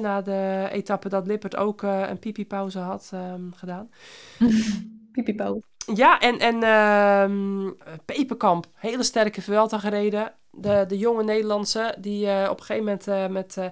[0.00, 3.90] na de etappe dat Lippert ook een pipi-pauze had um, gedaan.
[5.12, 5.62] pipi-pauze.
[5.94, 7.70] Ja, en, en uh,
[8.04, 10.32] Peperkamp, hele sterke Vuelta gereden.
[10.50, 13.70] De, de jonge Nederlandse, die op een gegeven moment met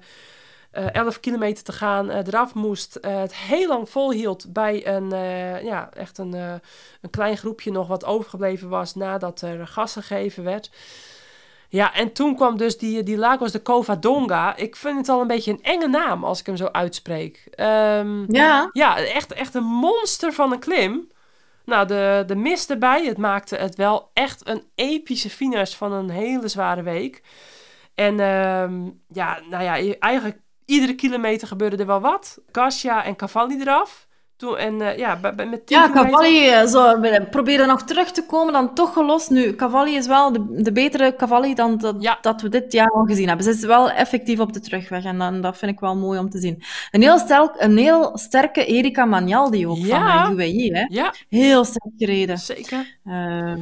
[0.75, 2.99] 11 kilometer te gaan eraf moest.
[3.01, 5.09] het heel lang volhield bij een,
[5.65, 6.33] ja, echt een,
[7.01, 10.71] een klein groepje nog wat overgebleven was nadat er gas gegeven werd.
[11.75, 14.57] Ja, en toen kwam dus die, die Lagos de Covadonga.
[14.57, 17.47] Ik vind het al een beetje een enge naam als ik hem zo uitspreek.
[17.51, 21.09] Ehm, Ja, ja, echt, echt een monster van een klim.
[21.65, 23.05] Nou, de, de mist erbij.
[23.05, 27.23] Het maakte het wel echt een epische finish van een hele zware week.
[27.95, 32.39] En ehm, ja, nou ja, eigenlijk iedere kilometer gebeurde er wel wat.
[32.53, 34.07] Garcia en Cavalli eraf.
[34.37, 35.91] Toen, en eh, ja, met 10 ja.
[35.91, 39.31] Cavalli eh, zo, we proberen nog terug te komen, dan toch gelost.
[39.31, 42.19] Nu, Cavalli is wel de, de betere Cavalli dan dat, Ja.
[42.21, 43.45] dat we dit jaar al gezien hebben.
[43.45, 46.31] Ze is wel effectief op de terugweg en dan, dat vind ik wel mooi om
[46.31, 46.63] te zien.
[46.91, 50.25] Een heel, stel, een heel sterke Erika Magnaldi ook Ja.
[50.27, 50.79] van de UAE.
[50.79, 50.85] Hè?
[50.89, 52.39] Ja, Heel sterk gereden.
[52.39, 52.99] zeker.
[53.05, 53.61] Ehm,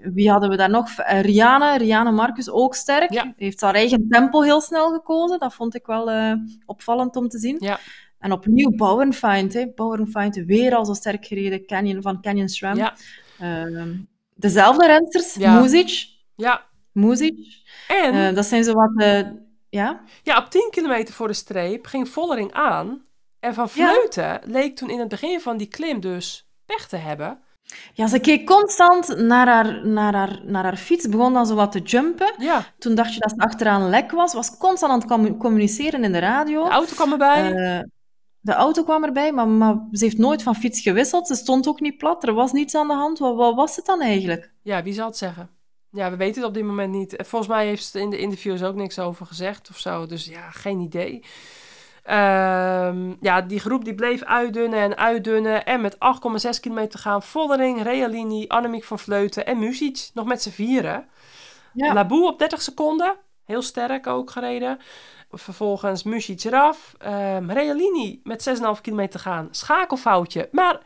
[0.00, 0.90] wie hadden we daar nog?
[0.98, 3.12] Eh, Riane, Riane Marcus ook sterk.
[3.12, 3.32] Ja.
[3.36, 5.38] Heeft haar eigen tempo heel snel gekozen.
[5.38, 6.32] Dat vond ik wel eh,
[6.66, 7.56] opvallend om te zien.
[7.58, 7.78] Ja.
[8.18, 9.52] En opnieuw Bauernfeind.
[9.52, 9.66] Hè.
[9.74, 11.66] Bauernfeind weer al zo sterk gereden.
[11.66, 12.76] Canyon, van Canyon SRAM.
[12.76, 12.94] Ja,
[13.40, 13.94] Ehm,
[14.34, 15.34] dezelfde rensters.
[15.34, 15.60] Ja.
[15.60, 16.06] Muzic.
[16.36, 16.64] ja.
[16.92, 17.34] Muzic.
[17.88, 18.90] En Eh, dat zijn zo wat...
[19.68, 20.00] ja?
[20.22, 23.02] ja, op 10 kilometer voor de streep ging Vollering aan.
[23.40, 23.68] En Van.
[23.68, 27.40] Vleuten leek toen in het begin van die klim dus pech te hebben.
[27.92, 31.08] Ja, ze keek constant naar haar, naar, haar, naar haar fiets.
[31.08, 32.34] Begon dan zo wat te jumpen.
[32.38, 34.32] Ja, Toen dacht je dat ze achteraan lek was.
[34.34, 36.64] Was constant aan het commu- communiceren in de radio.
[36.64, 37.52] de auto kwam erbij.
[37.54, 37.80] Eh,
[38.40, 41.26] de auto kwam erbij, maar, maar ze heeft nooit van fiets gewisseld.
[41.26, 42.26] Ze stond ook niet plat.
[42.26, 43.18] Er was niets aan de hand.
[43.18, 44.52] Wat, wat was het dan eigenlijk?
[44.62, 45.50] Ja, wie zal het zeggen?
[45.90, 47.16] Ja, we weten het op dit moment niet.
[47.16, 50.06] En Volgens mij heeft ze in de interviews ook niks over gezegd of zo.
[50.06, 51.24] Dus ja, geen idee.
[52.06, 55.64] Ehm, ja, die groep die bleef uitdunnen en uitdunnen.
[55.64, 57.22] En met 8,6 kilometer te gaan.
[57.22, 60.10] Vollering, Realini, Annemiek van Vleuten en Muzic.
[60.14, 61.06] Nog met z'n vieren.
[61.72, 61.92] Ja.
[61.92, 63.14] Laboe op 30 seconden.
[63.44, 64.78] Heel sterk ook gereden.
[65.30, 66.94] Vervolgens Muzic eraf.
[66.98, 69.48] Ehm Realini met 6,5 kilometer te gaan.
[69.50, 70.48] Schakelfoutje.
[70.52, 70.80] Maar,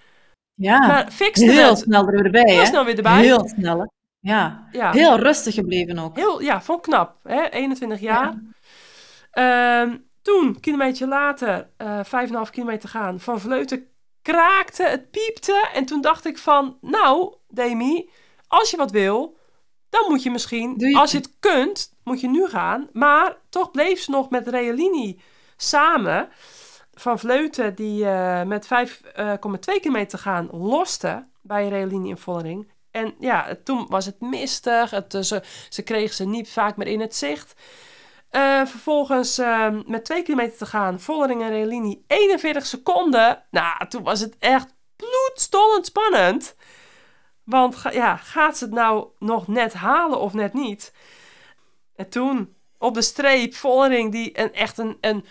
[0.54, 1.78] Ja, maar fixte heel het.
[1.78, 2.42] snel er weer bij.
[2.46, 2.66] Heel hè?
[2.66, 3.22] snel weer erbij.
[3.22, 3.84] Heel snel, hè?
[4.18, 4.68] Ja.
[4.72, 4.90] Ja.
[4.90, 6.16] Heel rustig gebleven ook.
[6.16, 7.16] Heel, ja, vond knap.
[7.22, 7.48] Hè?
[7.50, 8.34] 21 jaar.
[9.30, 13.88] Ehm, toen, kilometer later, eh 5,5 kilometer gaan, Van Vleuten
[14.22, 15.68] kraakte, het piepte.
[15.74, 18.10] En toen dacht ik van, nou, Demi,
[18.46, 19.36] als je wat wil,
[19.88, 22.88] dan moet je misschien, je als je het kunt, moet je nu gaan.
[22.92, 25.20] Maar toch bleef ze nog met Realini
[25.56, 26.28] samen.
[26.94, 32.72] Van Vleuten, die eh, met 5,2 kilometer gaan, loste bij Realini in Vollering.
[32.90, 34.90] En ja, toen was het mistig.
[34.90, 37.54] Het, eh, ze, ze kregen ze niet vaak meer in het zicht.
[38.31, 43.45] Eh, vervolgens eh, met 2 kilometer te gaan, Vollering en Realini 41 seconden.
[43.51, 46.57] Nou, toen was het echt bloedstollend spannend.
[47.45, 50.93] Want ga- ja, gaat ze het nou nog net halen of net niet?
[51.97, 55.24] En toen op de streep, Vollering die een, echt een, een,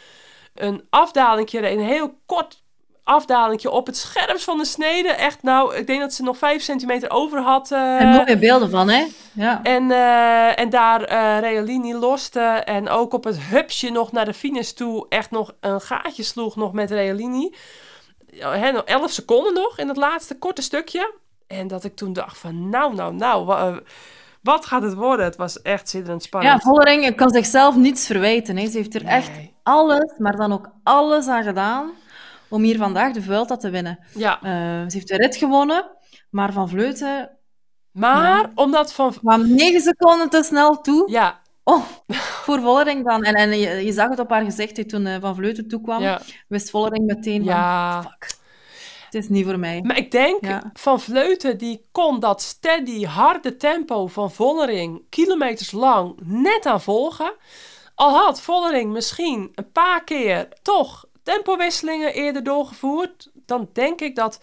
[0.53, 1.77] een afdalingje reed.
[1.77, 2.63] Een heel kort
[3.09, 5.09] afdalingje op het scherpst van de snede.
[5.09, 7.71] Echt nou, ik denk dat ze nog 5 centimeter over had.
[7.71, 9.05] eh, En mooie beelden van, hè?
[9.33, 9.59] Ja.
[9.63, 12.39] en, eh, en daar eh Realini loste.
[12.41, 15.05] En ook op het hupsje nog naar de finish toe.
[15.09, 17.53] Echt nog een gaatje sloeg nog met Realini.
[18.31, 21.13] Ja, hè, nog 11 seconden nog in het laatste korte stukje.
[21.47, 23.45] En dat ik toen dacht van nou, nou, nou.
[23.45, 23.79] wa-
[24.41, 25.25] wat gaat het worden?
[25.25, 26.61] Het was echt zitterend Ja, spannend.
[26.63, 28.57] Vollering kan zichzelf niets verwijten.
[28.57, 28.67] Hè.
[28.69, 29.29] Ze heeft er echt
[29.63, 31.91] alles, maar dan ook alles aan gedaan
[32.49, 33.99] om hier vandaag de Vuelta te winnen.
[34.15, 34.49] Ja, Eh,
[34.89, 35.85] ze heeft de rit gewonnen,
[36.29, 37.29] maar Van Vleuten
[37.91, 39.13] maar omdat van...
[39.13, 41.11] kwam 9 seconden te snel toe.
[41.11, 41.83] Ja, Oh,
[42.45, 43.23] voor Vollering dan.
[43.23, 46.01] En, en je, je zag het op haar gezicht toen eh, Van Vleuten toekwam.
[46.01, 48.01] ja, Wist Vollering meteen van, ja.
[48.01, 48.31] fuck,
[49.05, 49.81] het is niet voor mij.
[49.81, 50.69] Maar ik denk, Ja.
[50.73, 57.31] Van Vleuten die kon dat steady, harde tempo van Vollering kilometers lang net aan volgen.
[57.95, 64.41] Al had Vollering misschien een paar keer toch tempowisselingen eerder doorgevoerd, dan denk ik dat,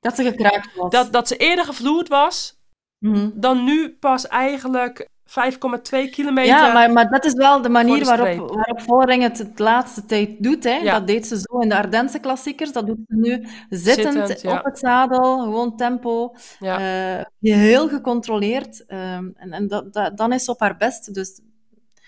[0.00, 0.90] Dat ze gekraakt was.
[0.90, 2.62] dat, dat ze eerder gevloerd was
[2.98, 3.30] Mhm.
[3.34, 6.56] dan nu pas eigenlijk 5,2 kilometer.
[6.56, 10.04] Ja, maar, maar dat is wel de manier de waarop, waarop Vollering het het laatste
[10.04, 10.64] tijd doet.
[10.64, 10.70] Hè.
[10.76, 10.92] Ja.
[10.98, 12.72] Dat deed ze zo in de Ardense klassiekers.
[12.72, 14.58] Dat doet ze nu zittend, Zittend, ja.
[14.58, 16.34] op het zadel, gewoon tempo.
[16.58, 16.78] Ja.
[17.20, 18.84] eh, heel gecontroleerd.
[18.86, 21.14] ehm, en en dat, dat, dan is ze op haar best.
[21.14, 21.40] Dus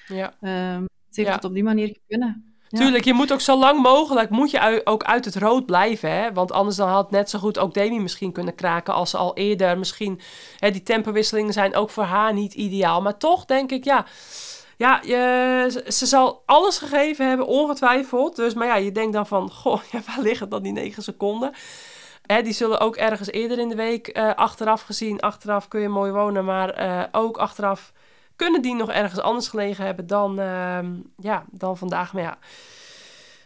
[0.06, 0.34] ja.
[0.40, 2.45] ehm, ze heeft het op die manier kunnen.
[2.68, 6.10] Tuurlijk, je moet ook zo lang mogelijk moet je ook uit het rood blijven.
[6.10, 6.32] Hè?
[6.32, 9.34] Want anders dan had net zo goed ook Demi misschien kunnen kraken als ze al
[9.36, 10.20] eerder misschien...
[10.58, 13.02] Hè, die tempowisselingen zijn ook voor haar niet ideaal.
[13.02, 14.04] Maar toch denk ik, ja...
[14.78, 18.36] Ja, je, ze- ze zal alles gegeven hebben, ongetwijfeld.
[18.36, 19.50] Dus, maar ja, je denkt dan van...
[19.62, 21.52] Goh, ja, waar liggen dan die negen seconden?
[22.26, 25.20] Hè, die zullen ook ergens eerder in de week eh, achteraf gezien...
[25.20, 27.92] Achteraf kun je mooi wonen, maar eh, ook achteraf...
[28.37, 32.12] Kunnen die nog ergens anders gelegen hebben dan, ehm, ja, dan vandaag?
[32.12, 32.39] Maar ja,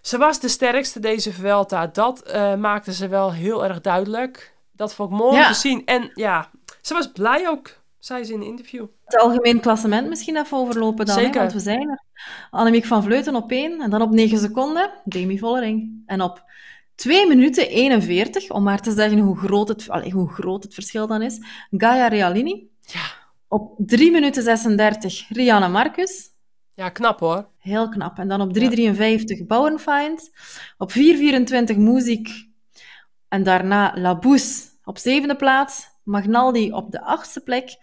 [0.02, 1.86] ze was de sterkste deze Vuelta.
[1.86, 4.54] Dat eh, maakte ze wel heel erg duidelijk.
[4.72, 5.46] Dat vond ik mooi Ja.
[5.46, 5.86] om te zien.
[5.86, 6.50] En ja,
[6.82, 7.78] ze was blij ook.
[7.98, 8.86] zei ze in een interview.
[9.04, 11.40] Het algemeen klassement misschien even overlopen dan, hè, Zeker.
[11.40, 12.02] want we zijn er.
[12.50, 16.02] Annemiek van Vleuten op 1 en dan op 9 seconden Demi Vollering.
[16.06, 16.42] En op
[16.94, 21.06] 2 minuten 41, om maar te zeggen hoe groot het, allee, hoe groot het verschil
[21.06, 21.38] dan is,
[21.70, 22.68] Gaia Realini.
[22.80, 23.00] Ja,
[23.52, 26.28] Op 3 minuten 36 Rihanna Marcus.
[26.74, 27.48] ja knap hoor.
[27.58, 28.18] Heel knap.
[28.18, 30.30] En dan op 3.53 Bauernfeind.
[30.78, 32.28] Op 4.24 Muziek.
[33.28, 35.86] En daarna La Bousse op zevende plaats.
[36.02, 37.76] Magnaldi op de achtste plek.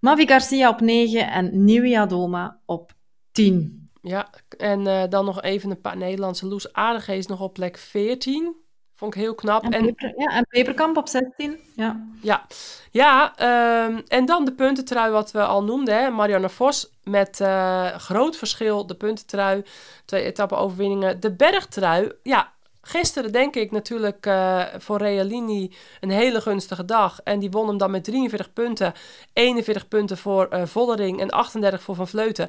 [0.00, 2.92] Mavi Garcia op 9 en Nieuwia Doma op
[3.32, 3.88] 10.
[4.02, 6.46] Ja, en eh, dan nog even een paar Nederlandse.
[6.46, 8.65] Loes Aardegeest nog op plek 14.
[8.96, 9.62] Vond ik heel knap.
[9.62, 11.58] En, ja, en Peperkamp op 16.
[11.74, 12.06] Ja.
[12.22, 12.46] ja,
[12.90, 15.98] ja ehm, en dan de puntentrui wat we al noemden.
[15.98, 16.10] Hè?
[16.10, 19.64] Marianne Vos met eh, groot verschil de puntentrui.
[20.04, 21.20] Twee etappe overwinningen.
[21.20, 27.20] De bergtrui, ja, gisteren denk ik natuurlijk eh, voor Realini een hele gunstige dag.
[27.24, 28.92] En die won hem dan met 43 punten.
[29.32, 32.48] 41 punten voor eh, Vollering en 38 voor Van Vleuten.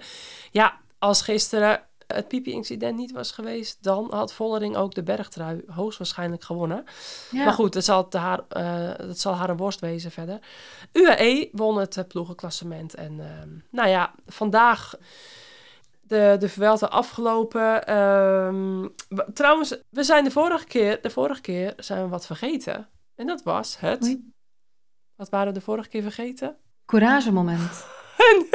[0.52, 6.44] Ja, als gisteren het Pipi-incident niet was geweest, dan had Vollering ook de bergtrui hoogstwaarschijnlijk
[6.44, 6.84] gewonnen.
[7.32, 7.44] Ja.
[7.44, 10.40] Maar goed, dat zal, te haar, eh, dat zal haar een worst wezen verder.
[10.92, 12.94] UAE won het eh, ploegenklassement.
[12.94, 14.96] En ehm, nou ja, vandaag
[16.02, 17.88] de, de Vuelta afgelopen.
[17.88, 18.88] Ehm,
[19.34, 22.90] trouwens, we zijn de vorige keer, de vorige keer zijn we wat vergeten.
[23.16, 24.04] En dat was het...
[24.04, 24.36] Oei.
[25.16, 26.58] Wat waren we de vorige keer vergeten?
[26.86, 27.86] Courage moment.
[28.18, 28.48] En,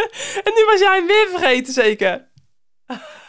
[0.45, 2.31] en nu was jij hem weer vergeten, zeker?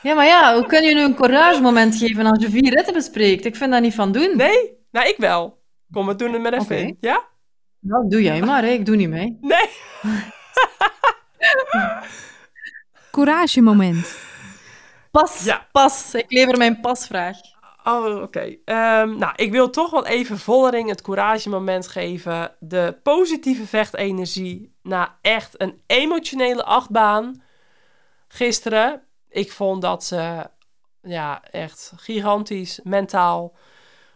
[0.02, 2.94] Ja, maar ja, hoe kun je nu een courage moment geven als je vier ritten
[2.94, 3.46] bespreekt?
[3.46, 4.38] Ik vind dat niet van doen.
[4.38, 4.78] Nee?
[4.92, 5.62] Nou, ik wel.
[5.92, 6.98] Kom, we doen het maar even in.
[7.00, 7.24] Ja?
[7.80, 8.70] Nou, doe jij maar, hè.
[8.70, 9.38] ik doe niet mee.
[9.42, 9.70] Nee?
[13.12, 14.16] Couragemoment.
[15.12, 15.68] Pas, Ja.
[15.72, 16.14] pas.
[16.14, 17.38] Ik lever mijn pasvraag.
[17.84, 18.56] Oh, oké.
[18.66, 22.56] Ehm, nou, ik wil toch wel even Vollering het couragemoment geven.
[22.60, 27.42] De positieve vechtenergie na echt een emotionele achtbaan
[28.28, 29.02] gisteren.
[29.34, 30.50] Ik vond dat ze
[31.02, 33.56] ja, echt gigantisch mentaal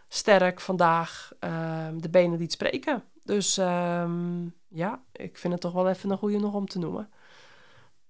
[0.08, 3.02] sterk vandaag ehm, de benen liet spreken.
[3.24, 7.10] Dus ehm, ja, ik vind het toch wel even een goede nog om te noemen.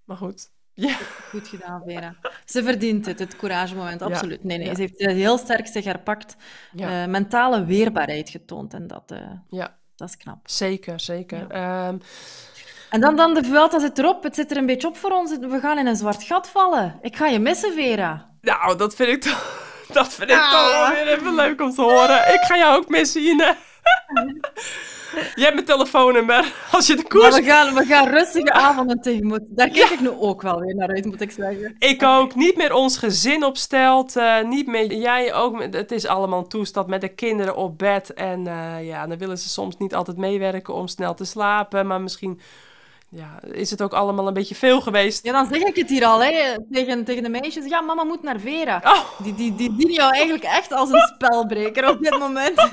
[0.05, 0.51] Maar goed.
[0.79, 0.95] Ja,
[1.29, 2.17] Goed gedaan, Vera.
[2.45, 4.45] Ze verdient het, het couragemoment, Ja, absoluut.
[4.45, 4.75] Nee, nee, ja.
[4.75, 6.37] ze heeft eh, heel sterk zich herpakt,
[6.73, 10.49] ja, eh, mentale weerbaarheid getoond en dat, eh, ja dat is knap.
[10.49, 11.51] zeker, zeker.
[11.51, 11.99] Ehm,
[12.91, 15.36] En dan, dan de Vuelta zit erop, het zit er een beetje op voor ons,
[15.41, 16.99] we gaan in een zwart gat vallen.
[17.03, 18.30] Ik ga je missen, Vera.
[18.41, 19.61] Nou, dat vind ik toch,
[19.93, 20.51] dat vind ik Ah.
[20.53, 22.34] toch wel weer even leuk om te horen.
[22.34, 23.57] Ik ga jou ook missen, Ine.
[25.34, 26.53] Je hebt mijn telefoonnummer.
[26.72, 27.36] Als je de Maar koers...
[27.36, 29.41] we gaan, we gaan rustige avonden tegemoet.
[29.47, 31.76] Daar kijk ik nu ook wel weer naar uit, moet ik zeggen.
[31.78, 32.34] Ik ook.
[32.34, 34.16] Niet meer ons gezin opstelt.
[34.16, 35.62] eh, niet meer jij ook.
[35.70, 38.14] Het is allemaal een toestand met de kinderen op bed.
[38.14, 41.86] En eh, ja, dan willen ze soms niet altijd meewerken om snel te slapen.
[41.86, 42.41] Maar misschien
[43.11, 45.25] ja, is het ook allemaal een beetje veel geweest.
[45.25, 47.67] Ja, dan zeg ik het hier al, hè, tegen, tegen de meisjes.
[47.67, 48.81] Ja, mama moet naar Vera.
[48.85, 52.59] Oh, Die, die, die jou eigenlijk echt als een spelbreker op dit moment.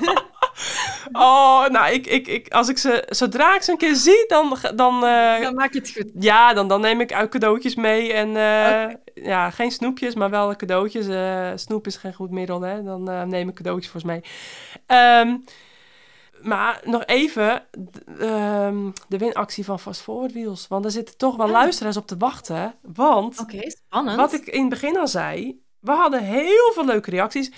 [1.12, 4.58] oh, nou, ik, ik, ik, als ik ze, zodra ik ze een keer zie, dan,
[4.74, 6.10] dan, eh, Dan maak je het goed.
[6.18, 8.12] Ja, dan, dan neem ik cadeautjes mee.
[8.12, 11.08] En eh, ja, geen snoepjes, maar wel cadeautjes.
[11.08, 12.82] Eh, snoep is geen goed middel, hè.
[12.82, 14.22] Dan neem ik cadeautjes voor ze mee.
[16.42, 20.68] Maar nog even d- ehm, de winactie van Fast Forward Wheels.
[20.68, 21.52] Want daar zitten toch wel Ja.
[21.52, 22.74] luisteraars op te wachten.
[22.82, 24.16] Want, Oké, spannend.
[24.16, 25.64] wat ik in het begin al zei...
[25.80, 27.52] We hadden heel veel leuke reacties.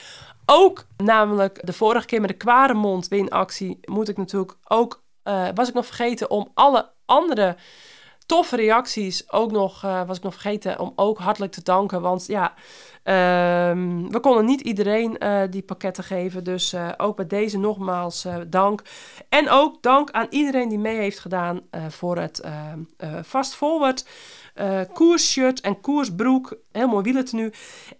[0.46, 3.78] Ook namelijk de vorige keer met de Kwaremond winactie...
[3.84, 5.02] moet ik natuurlijk ook...
[5.22, 7.56] eh, was ik nog vergeten om alle andere
[8.28, 12.00] toffe reacties ook nog, eh, was ik nog vergeten om ook hartelijk te danken.
[12.00, 12.54] Want ja,
[13.02, 16.44] ehm, we konden niet iedereen eh, die pakketten geven.
[16.44, 18.82] Dus eh, ook bij deze nogmaals dank.
[19.28, 22.42] En ook dank aan iedereen die mee heeft gedaan voor het
[23.24, 24.08] Fast Forward
[24.92, 26.56] koersshirt en koersbroek.
[26.72, 27.52] Heel mooi wielertenu.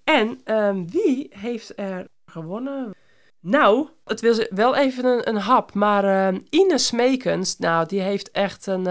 [0.04, 2.94] En ehm, wie heeft er gewonnen?
[3.40, 8.66] Nou, het ze- wel even een, hap, maar ehm, Ine Smekens, nou, die heeft echt
[8.66, 8.86] een,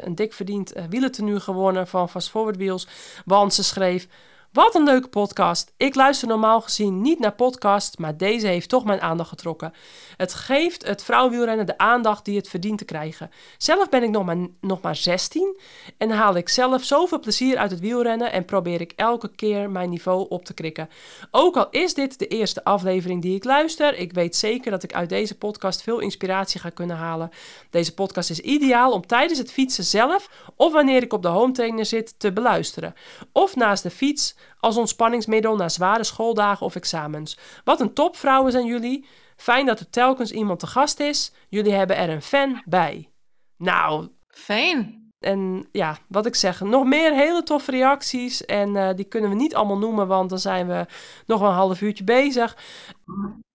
[0.00, 2.86] een dik verdiend uh, wielertenu gewonnen van Fast Forward Wheels.
[3.24, 4.08] Want ze schreef,
[4.52, 5.72] wat een leuke podcast.
[5.76, 9.72] Ik luister normaal gezien niet naar podcasts, maar deze heeft toch mijn aandacht getrokken.
[10.16, 13.30] Het geeft het vrouwenwielrennen de aandacht die het verdient te krijgen.
[13.58, 15.60] Zelf ben ik nog maar, nog maar 16
[15.98, 19.90] en haal ik zelf zoveel plezier uit het wielrennen en probeer ik elke keer mijn
[19.90, 20.88] niveau op te krikken.
[21.30, 24.94] Ook al is dit de eerste aflevering die ik luister, ik weet zeker dat ik
[24.94, 27.30] uit deze podcast veel inspiratie ga kunnen halen.
[27.70, 31.52] Deze podcast is ideaal om tijdens het fietsen zelf of wanneer ik op de home
[31.52, 32.94] trainer zit te beluisteren.
[33.32, 37.38] Of naast de fiets als ontspanningsmiddel na zware schooldagen of examens.
[37.64, 39.06] Wat een topvrouwen zijn jullie.
[39.36, 41.32] Fijn dat er telkens iemand te gast is.
[41.48, 43.08] Jullie hebben er een fan bij.
[43.56, 45.08] Nou, Fijn.
[45.18, 48.44] En ja, wat ik zeg, nog meer hele toffe reacties.
[48.44, 50.86] En eh, die kunnen we niet allemaal noemen, want dan zijn we
[51.26, 52.56] nog wel een half uurtje bezig.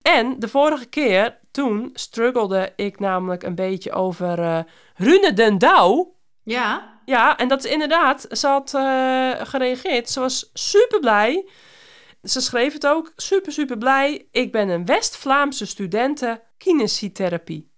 [0.01, 4.59] En de vorige keer, toen struggelde ik namelijk een beetje over uh,
[4.95, 6.15] Rune den Douw.
[6.43, 6.95] Ja.
[7.06, 10.10] Ja, en dat is inderdaad, ze had uh, gereageerd.
[10.10, 11.49] Ze was super blij.
[12.24, 14.28] Ze schreef het ook, super, super blij.
[14.32, 17.72] Ik ben een West-Vlaamse studente kinesietherapie.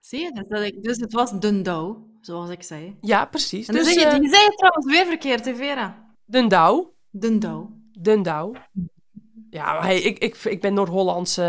[0.00, 2.96] Zie je, dus, dat ik, dus het was Dundau, zoals ik zei.
[3.00, 3.68] Ja, precies.
[3.68, 6.14] En dus, dus, je, uh, zei het trouwens weer verkeerd, hè, Vera?
[6.24, 6.86] Dundau.
[7.10, 7.66] Dundau.
[7.98, 8.56] Dundau.
[9.52, 11.42] Ja, hey, ik, ik, ik ben Noord-Hollandse,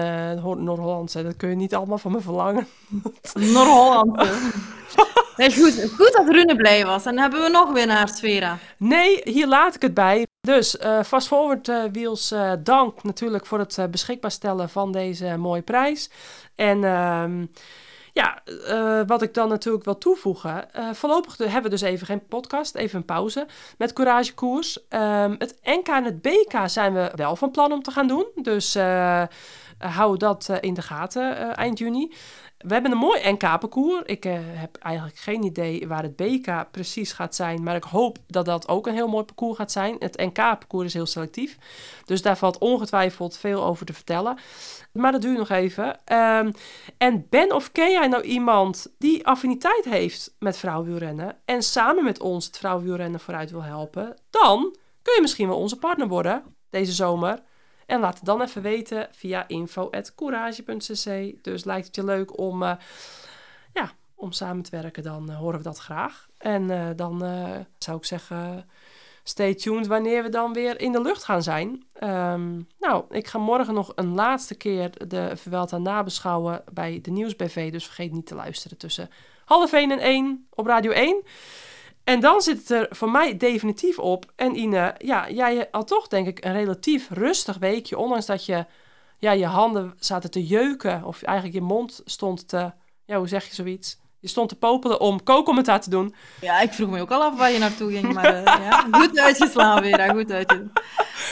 [0.58, 2.68] Noord-Hollandse, dat kun je niet allemaal van me verlangen.
[3.54, 4.52] Noord-Hollandse.
[5.38, 7.06] Nee, goed, goed dat Rune blij was.
[7.06, 8.58] En dan hebben we nog winnaars, Vera.
[8.78, 10.28] Nee, hier laat ik het bij.
[10.42, 15.38] Dus uh, Fast Forward uh, Wheels, uh, dank natuurlijk voor het beschikbaar stellen van deze
[15.38, 16.10] mooie prijs.
[16.56, 16.80] En
[18.14, 20.68] ehm, ja, wat ik dan natuurlijk wil toevoegen.
[20.94, 23.48] voorlopig hebben we dus even geen podcast, even een pauze
[23.78, 24.78] met Courage Koers.
[24.90, 28.26] Um, het NK en het BK zijn we wel van plan om te gaan doen.
[28.36, 28.78] Dus
[29.78, 32.14] hou dat in de gaten eind juni.
[32.64, 34.02] We hebben een mooi NK-parcours.
[34.06, 37.64] Ik uh, heb eigenlijk geen idee waar het BK precies gaat zijn.
[37.64, 39.96] Maar ik hoop dat dat ook een heel mooi parcours gaat zijn.
[40.00, 41.58] Het NK-parcours is heel selectief.
[42.06, 44.38] Dus daar valt ongetwijfeld veel over te vertellen.
[44.92, 45.86] Maar dat duurt nog even.
[45.86, 46.52] Um,
[46.98, 51.38] en ben of ken jij nou iemand die affiniteit heeft met vrouwenwielrennen...
[51.46, 54.16] en samen met ons het vrouwenwielrennen vooruit wil helpen...
[54.30, 57.42] dan kun je misschien wel onze partner worden deze zomer...
[57.86, 61.34] En laat het dan even weten via info.courage.cc.
[61.44, 62.74] Dus lijkt het je leuk om, uh,
[63.74, 66.28] ja, om samen te werken, dan uh, horen we dat graag.
[66.38, 67.20] En uh, dan
[67.78, 68.70] zou ik zeggen,
[69.24, 71.84] stay tuned wanneer we dan weer in de lucht gaan zijn.
[72.04, 77.72] Um, nou, ik ga morgen nog een laatste keer de Vuelta nabeschouwen bij de Nieuwsbv.
[77.72, 79.10] Dus vergeet niet te luisteren tussen
[79.46, 81.24] half 1 en 1 op Radio 1.
[82.04, 84.32] En dan zit het er voor mij definitief op.
[84.36, 87.98] En Ine, ja, jij had toch denk ik een relatief rustig weekje.
[87.98, 88.66] Ondanks dat je,
[89.20, 91.04] ja, je handen zaten te jeuken.
[91.04, 92.72] Of eigenlijk je mond stond te,
[93.06, 94.02] ja, hoe zeg je zoiets?
[94.20, 96.16] Je stond te popelen om co-commentaar te doen.
[96.42, 98.14] Ja, ik vroeg me ook al af waar je naartoe ging.
[98.14, 100.72] Maar uh, ja, goed uitgeslaan weer, goed uitgeslaan.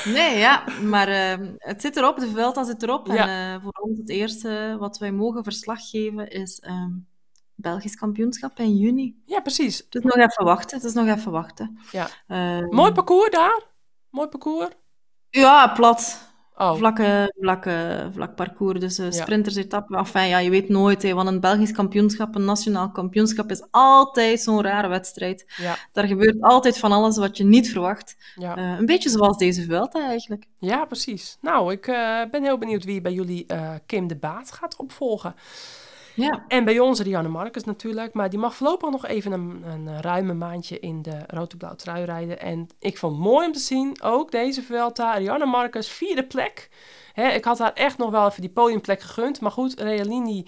[0.06, 3.08] Nee, ja, maar uh, het zit erop, de Vuelta zit erop.
[3.08, 3.28] Ja.
[3.28, 6.64] En uh, voor ons het eerste wat wij mogen verslag geven is...
[6.68, 7.10] Um,
[7.56, 9.22] Belgisch kampioenschap in juni.
[9.26, 9.78] Ja, precies.
[9.78, 10.78] Het is nog even wachten.
[10.78, 11.80] Het is nog even wachten.
[11.92, 12.08] Ja.
[12.28, 13.62] Uh, Mooi parcours daar?
[14.10, 14.70] Mooi parcours?
[15.30, 16.30] Ja, plat.
[16.56, 16.76] Oh.
[16.76, 18.80] Vlakke, vlakke, vlak parcours.
[18.80, 19.98] Dus uh, sprintersetappe.
[19.98, 21.04] Enfin, ja, je weet nooit.
[21.04, 25.54] Hè, want een Belgisch kampioenschap, een nationaal kampioenschap, is altijd zo'n rare wedstrijd.
[25.58, 25.76] Ja.
[25.92, 28.16] Daar gebeurt altijd van alles wat je niet verwacht.
[28.36, 28.58] Ja.
[28.58, 30.46] Uh, een beetje zoals deze Vuelta eigenlijk.
[30.60, 31.38] Ja, precies.
[31.42, 33.46] Nou, ik uh, ben heel benieuwd wie bij jullie
[33.86, 35.36] Kim de Baat gaat opvolgen.
[36.22, 36.46] Ja.
[36.48, 38.14] En bij ons Rianne Marcus natuurlijk.
[38.14, 42.40] Maar die mag voorlopig nog even een, een ruime maandje in de rood-blauw trui rijden.
[42.40, 46.70] En ik vond het mooi om te zien, ook deze Vuelta, Rianne Marcus, vierde plek.
[47.14, 49.42] Hè, ik had haar echt nog wel even die podiumplek gegund.
[49.42, 50.48] Maar goed, Realini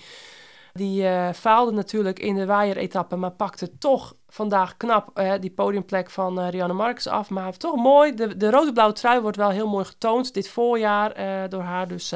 [0.73, 6.39] die uh, faalde natuurlijk in de waaieretappe, maar pakte toch vandaag knap die podiumplek van
[6.39, 7.29] uh, Rianne Marcus af.
[7.29, 8.13] Maar toch mooi.
[8.13, 11.87] De, de rode-blauwe trui wordt wel heel mooi getoond dit voorjaar door haar.
[11.87, 12.13] Dus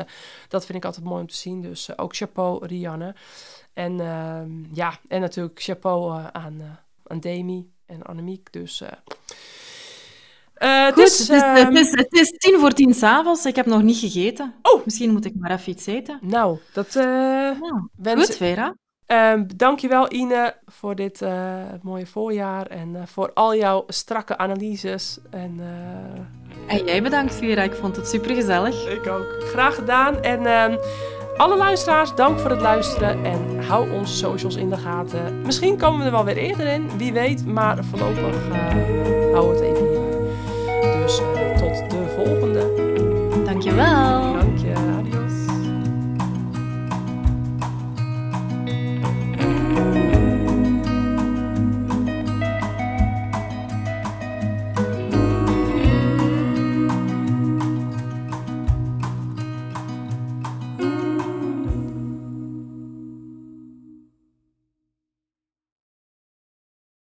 [0.48, 1.62] dat vind ik altijd mooi om te zien.
[1.62, 3.16] Dus ook chapeau, Rianne.
[3.74, 8.54] En ehm, ja, en natuurlijk chapeau aan, aan Demi en Annemiek.
[8.54, 8.84] Dus
[10.60, 13.46] Goed, het, is, het, is, het, is, het, is, tien voor tien s'avonds.
[13.46, 14.54] Ik heb nog niet gegeten.
[14.62, 14.86] Oh.
[14.86, 16.20] Misschien moet ik maar even iets eten.
[16.22, 18.26] Nou, dat uh, nou, wens...
[18.26, 18.76] Goed, Vera.
[19.08, 25.20] Uh, dankjewel Ine voor dit uh, mooie voorjaar en uh, voor al jouw strakke analyses.
[25.30, 25.60] En,
[26.68, 28.90] en jij bedankt Vera, ik vond het super gezellig.
[28.90, 29.36] Ik ook.
[29.40, 30.22] Graag gedaan.
[30.22, 30.78] En ehm,
[31.38, 35.42] alle luisteraars, dank voor het luisteren en hou onze socials in de gaten.
[35.42, 38.48] Misschien komen we er wel weer eerder in, wie weet, maar voorlopig
[39.34, 41.02] hou het even hier.
[41.02, 41.16] Dus
[41.58, 42.86] tot de volgende.
[43.46, 44.47] Dankjewel.